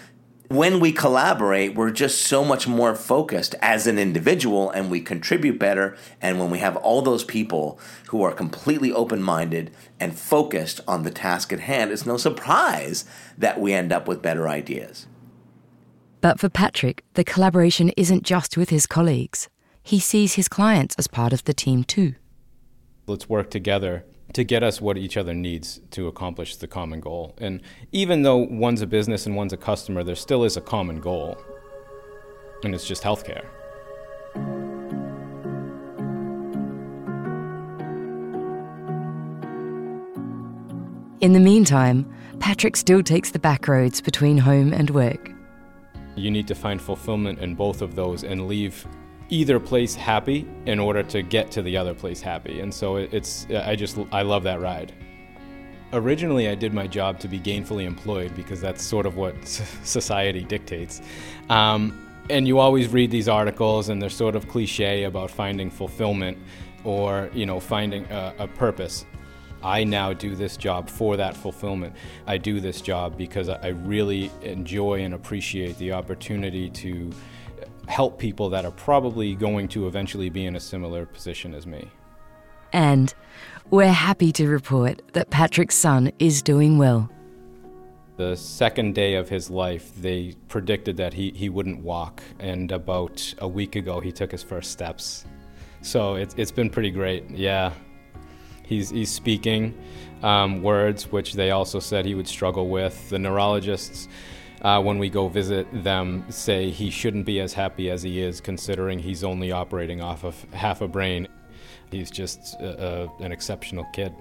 when 0.48 0.80
we 0.80 0.92
collaborate, 0.92 1.74
we're 1.74 1.90
just 1.90 2.22
so 2.22 2.42
much 2.42 2.66
more 2.66 2.94
focused 2.94 3.54
as 3.60 3.86
an 3.86 3.98
individual 3.98 4.70
and 4.70 4.90
we 4.90 5.00
contribute 5.00 5.58
better. 5.58 5.96
And 6.22 6.40
when 6.40 6.50
we 6.50 6.58
have 6.58 6.76
all 6.76 7.02
those 7.02 7.22
people 7.22 7.78
who 8.08 8.22
are 8.22 8.32
completely 8.32 8.90
open 8.90 9.22
minded 9.22 9.70
and 10.00 10.18
focused 10.18 10.80
on 10.88 11.02
the 11.02 11.10
task 11.10 11.52
at 11.52 11.60
hand, 11.60 11.90
it's 11.90 12.06
no 12.06 12.16
surprise 12.16 13.04
that 13.36 13.60
we 13.60 13.74
end 13.74 13.92
up 13.92 14.08
with 14.08 14.22
better 14.22 14.48
ideas. 14.48 15.06
But 16.22 16.40
for 16.40 16.48
Patrick, 16.48 17.04
the 17.14 17.24
collaboration 17.24 17.90
isn't 17.96 18.24
just 18.24 18.56
with 18.56 18.70
his 18.70 18.86
colleagues. 18.86 19.48
He 19.82 20.00
sees 20.00 20.34
his 20.34 20.48
clients 20.48 20.94
as 20.98 21.06
part 21.06 21.32
of 21.32 21.44
the 21.44 21.54
team 21.54 21.84
too. 21.84 22.14
Let's 23.06 23.28
work 23.28 23.50
together 23.50 24.04
to 24.32 24.44
get 24.44 24.62
us 24.62 24.80
what 24.80 24.98
each 24.98 25.16
other 25.16 25.34
needs 25.34 25.80
to 25.90 26.06
accomplish 26.06 26.56
the 26.56 26.66
common 26.66 27.00
goal. 27.00 27.34
And 27.38 27.60
even 27.92 28.22
though 28.22 28.36
one's 28.36 28.82
a 28.82 28.86
business 28.86 29.26
and 29.26 29.34
one's 29.36 29.52
a 29.52 29.56
customer, 29.56 30.04
there 30.04 30.14
still 30.14 30.44
is 30.44 30.56
a 30.56 30.60
common 30.60 31.00
goal, 31.00 31.36
and 32.62 32.74
it's 32.74 32.86
just 32.86 33.02
healthcare. 33.02 33.46
In 41.20 41.32
the 41.32 41.40
meantime, 41.40 42.08
Patrick 42.38 42.76
still 42.76 43.02
takes 43.02 43.32
the 43.32 43.40
back 43.40 43.66
roads 43.66 44.00
between 44.00 44.38
home 44.38 44.72
and 44.72 44.90
work. 44.90 45.32
You 46.14 46.30
need 46.30 46.46
to 46.46 46.54
find 46.54 46.80
fulfillment 46.80 47.40
in 47.40 47.56
both 47.56 47.82
of 47.82 47.96
those 47.96 48.22
and 48.22 48.46
leave 48.46 48.86
either 49.30 49.60
place 49.60 49.94
happy 49.94 50.46
in 50.66 50.78
order 50.78 51.02
to 51.02 51.22
get 51.22 51.50
to 51.52 51.62
the 51.62 51.76
other 51.76 51.94
place 51.94 52.20
happy. 52.20 52.60
And 52.60 52.72
so 52.72 52.96
it's, 52.96 53.46
I 53.50 53.76
just, 53.76 53.98
I 54.10 54.22
love 54.22 54.42
that 54.44 54.60
ride. 54.60 54.92
Originally, 55.92 56.48
I 56.48 56.54
did 56.54 56.74
my 56.74 56.86
job 56.86 57.18
to 57.20 57.28
be 57.28 57.38
gainfully 57.38 57.84
employed 57.84 58.34
because 58.34 58.60
that's 58.60 58.82
sort 58.82 59.06
of 59.06 59.16
what 59.16 59.34
society 59.46 60.44
dictates. 60.44 61.00
Um, 61.48 62.06
and 62.30 62.46
you 62.46 62.58
always 62.58 62.88
read 62.88 63.10
these 63.10 63.28
articles, 63.28 63.88
and 63.88 64.02
they're 64.02 64.10
sort 64.10 64.36
of 64.36 64.48
cliche 64.48 65.04
about 65.04 65.30
finding 65.30 65.70
fulfillment 65.70 66.36
or, 66.84 67.30
you 67.32 67.46
know, 67.46 67.58
finding 67.58 68.04
a, 68.06 68.34
a 68.40 68.48
purpose. 68.48 69.06
I 69.62 69.84
now 69.84 70.12
do 70.12 70.36
this 70.36 70.56
job 70.56 70.88
for 70.88 71.16
that 71.16 71.36
fulfillment. 71.36 71.94
I 72.26 72.38
do 72.38 72.60
this 72.60 72.80
job 72.80 73.16
because 73.16 73.48
I 73.48 73.68
really 73.68 74.30
enjoy 74.42 75.02
and 75.02 75.14
appreciate 75.14 75.78
the 75.78 75.92
opportunity 75.92 76.70
to 76.70 77.10
help 77.88 78.18
people 78.18 78.50
that 78.50 78.64
are 78.64 78.70
probably 78.70 79.34
going 79.34 79.66
to 79.68 79.86
eventually 79.86 80.28
be 80.28 80.44
in 80.44 80.54
a 80.54 80.60
similar 80.60 81.06
position 81.06 81.54
as 81.54 81.66
me. 81.66 81.90
And 82.72 83.12
we're 83.70 83.92
happy 83.92 84.30
to 84.32 84.46
report 84.46 85.00
that 85.14 85.30
Patrick's 85.30 85.74
son 85.74 86.12
is 86.18 86.42
doing 86.42 86.76
well. 86.78 87.10
The 88.16 88.36
second 88.36 88.94
day 88.94 89.14
of 89.14 89.28
his 89.28 89.48
life, 89.48 89.90
they 90.00 90.34
predicted 90.48 90.96
that 90.98 91.14
he, 91.14 91.30
he 91.30 91.48
wouldn't 91.48 91.82
walk, 91.82 92.22
and 92.38 92.70
about 92.72 93.34
a 93.38 93.48
week 93.48 93.74
ago, 93.76 94.00
he 94.00 94.12
took 94.12 94.32
his 94.32 94.42
first 94.42 94.70
steps. 94.70 95.24
So 95.80 96.16
it, 96.16 96.34
it's 96.36 96.50
been 96.50 96.68
pretty 96.68 96.90
great, 96.90 97.30
yeah. 97.30 97.72
He's, 98.64 98.90
he's 98.90 99.10
speaking 99.10 99.72
um, 100.22 100.62
words, 100.62 101.10
which 101.10 101.34
they 101.34 101.52
also 101.52 101.78
said 101.78 102.04
he 102.04 102.14
would 102.14 102.28
struggle 102.28 102.68
with. 102.68 103.08
The 103.08 103.18
neurologists 103.18 104.08
uh, 104.62 104.80
when 104.82 104.98
we 104.98 105.08
go 105.08 105.28
visit 105.28 105.66
them, 105.84 106.24
say 106.28 106.70
he 106.70 106.90
shouldn't 106.90 107.26
be 107.26 107.40
as 107.40 107.52
happy 107.52 107.90
as 107.90 108.02
he 108.02 108.20
is, 108.20 108.40
considering 108.40 108.98
he's 108.98 109.24
only 109.24 109.52
operating 109.52 110.00
off 110.00 110.24
of 110.24 110.42
half 110.52 110.80
a 110.80 110.88
brain. 110.88 111.28
He's 111.90 112.10
just 112.10 112.54
a, 112.60 113.08
a, 113.20 113.22
an 113.22 113.32
exceptional 113.32 113.86
kid. 113.92 114.14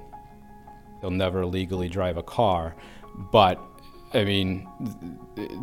He'll 1.02 1.12
never 1.12 1.46
legally 1.46 1.90
drive 1.90 2.18
a 2.18 2.24
car, 2.24 2.76
but 3.32 3.60
I 4.14 4.24
mean, 4.24 4.68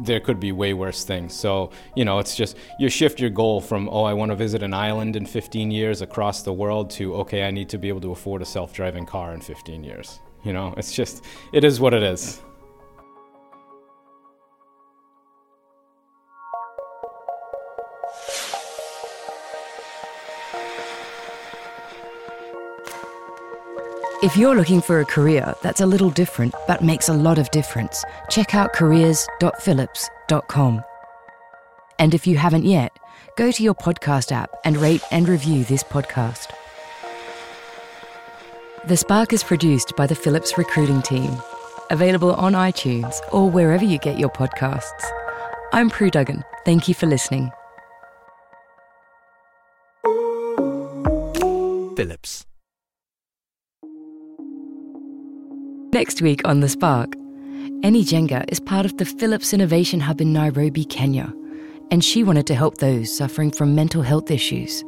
there 0.04 0.20
could 0.20 0.38
be 0.38 0.52
way 0.52 0.74
worse 0.74 1.04
things. 1.04 1.32
So, 1.34 1.70
you 1.96 2.04
know, 2.04 2.18
it's 2.18 2.36
just 2.36 2.56
you 2.78 2.88
shift 2.88 3.18
your 3.18 3.30
goal 3.30 3.60
from, 3.60 3.88
oh, 3.88 4.04
I 4.04 4.12
want 4.12 4.30
to 4.30 4.36
visit 4.36 4.62
an 4.62 4.74
island 4.74 5.16
in 5.16 5.24
15 5.24 5.70
years 5.70 6.02
across 6.02 6.42
the 6.42 6.52
world 6.52 6.90
to, 6.90 7.14
okay, 7.16 7.44
I 7.44 7.50
need 7.50 7.68
to 7.70 7.78
be 7.78 7.88
able 7.88 8.02
to 8.02 8.12
afford 8.12 8.42
a 8.42 8.44
self 8.44 8.72
driving 8.72 9.06
car 9.06 9.32
in 9.32 9.40
15 9.40 9.82
years. 9.82 10.20
You 10.44 10.52
know, 10.52 10.74
it's 10.76 10.92
just, 10.92 11.24
it 11.52 11.64
is 11.64 11.80
what 11.80 11.94
it 11.94 12.02
is. 12.02 12.42
If 24.24 24.36
you're 24.38 24.56
looking 24.56 24.80
for 24.80 25.00
a 25.00 25.04
career 25.04 25.52
that's 25.60 25.82
a 25.82 25.86
little 25.86 26.08
different 26.08 26.54
but 26.66 26.82
makes 26.82 27.10
a 27.10 27.12
lot 27.12 27.38
of 27.38 27.50
difference, 27.50 28.02
check 28.30 28.54
out 28.54 28.72
careers.philips.com. 28.72 30.84
And 31.98 32.14
if 32.14 32.26
you 32.26 32.38
haven't 32.38 32.64
yet, 32.64 32.98
go 33.36 33.52
to 33.52 33.62
your 33.62 33.74
podcast 33.74 34.32
app 34.32 34.48
and 34.64 34.78
rate 34.78 35.02
and 35.10 35.28
review 35.28 35.64
this 35.64 35.82
podcast. 35.82 36.46
The 38.86 38.96
Spark 38.96 39.34
is 39.34 39.44
produced 39.44 39.92
by 39.94 40.06
the 40.06 40.14
Philips 40.14 40.56
recruiting 40.56 41.02
team, 41.02 41.36
available 41.90 42.32
on 42.32 42.54
iTunes 42.54 43.16
or 43.30 43.50
wherever 43.50 43.84
you 43.84 43.98
get 43.98 44.18
your 44.18 44.30
podcasts. 44.30 45.04
I'm 45.74 45.90
Prue 45.90 46.08
Duggan. 46.08 46.42
Thank 46.64 46.88
you 46.88 46.94
for 46.94 47.04
listening. 47.04 47.50
Philips. 51.94 52.46
Next 55.94 56.20
week 56.20 56.40
on 56.44 56.58
The 56.58 56.68
Spark, 56.68 57.14
Eni 57.84 58.02
Jenga 58.02 58.44
is 58.48 58.58
part 58.58 58.84
of 58.84 58.96
the 58.96 59.04
Philips 59.04 59.54
Innovation 59.54 60.00
Hub 60.00 60.20
in 60.20 60.32
Nairobi, 60.32 60.84
Kenya, 60.84 61.32
and 61.92 62.02
she 62.02 62.24
wanted 62.24 62.48
to 62.48 62.56
help 62.56 62.78
those 62.78 63.16
suffering 63.16 63.52
from 63.52 63.76
mental 63.76 64.02
health 64.02 64.28
issues. 64.28 64.82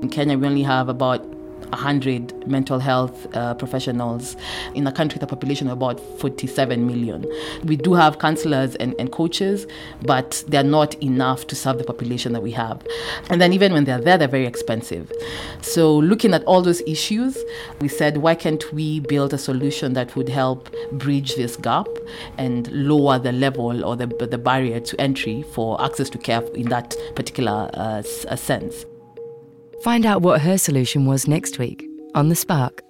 In 0.00 0.08
Kenya, 0.12 0.38
we 0.38 0.46
only 0.46 0.62
have 0.62 0.88
about 0.88 1.26
100 1.70 2.46
mental 2.46 2.78
health 2.78 3.26
uh, 3.34 3.54
professionals 3.54 4.36
in 4.74 4.86
a 4.86 4.92
country 4.92 5.16
with 5.16 5.22
a 5.22 5.26
population 5.26 5.68
of 5.68 5.74
about 5.74 6.00
47 6.18 6.86
million. 6.86 7.26
We 7.64 7.76
do 7.76 7.94
have 7.94 8.18
counselors 8.18 8.74
and, 8.76 8.94
and 8.98 9.10
coaches, 9.12 9.66
but 10.02 10.44
they're 10.48 10.62
not 10.62 10.94
enough 11.02 11.46
to 11.48 11.56
serve 11.56 11.78
the 11.78 11.84
population 11.84 12.32
that 12.32 12.42
we 12.42 12.52
have. 12.52 12.86
And 13.30 13.40
then 13.40 13.52
even 13.52 13.72
when 13.72 13.84
they're 13.84 14.00
there, 14.00 14.18
they're 14.18 14.28
very 14.28 14.46
expensive. 14.46 15.10
So 15.60 15.96
looking 15.96 16.34
at 16.34 16.44
all 16.44 16.62
those 16.62 16.80
issues, 16.82 17.38
we 17.80 17.88
said, 17.88 18.18
why 18.18 18.34
can't 18.34 18.72
we 18.72 19.00
build 19.00 19.32
a 19.32 19.38
solution 19.38 19.92
that 19.94 20.14
would 20.16 20.28
help 20.28 20.74
bridge 20.92 21.34
this 21.36 21.56
gap 21.56 21.86
and 22.38 22.70
lower 22.72 23.18
the 23.18 23.32
level 23.32 23.84
or 23.84 23.96
the, 23.96 24.06
the 24.06 24.38
barrier 24.38 24.80
to 24.80 25.00
entry 25.00 25.42
for 25.42 25.82
access 25.82 26.10
to 26.10 26.18
care 26.18 26.42
in 26.54 26.68
that 26.68 26.96
particular 27.14 27.70
uh, 27.74 28.02
sense? 28.02 28.84
Find 29.82 30.06
out 30.06 30.22
what 30.22 30.40
her 30.42 30.58
solution 30.58 31.06
was 31.06 31.26
next 31.26 31.58
week 31.58 31.84
on 32.14 32.28
The 32.28 32.36
Spark. 32.36 32.82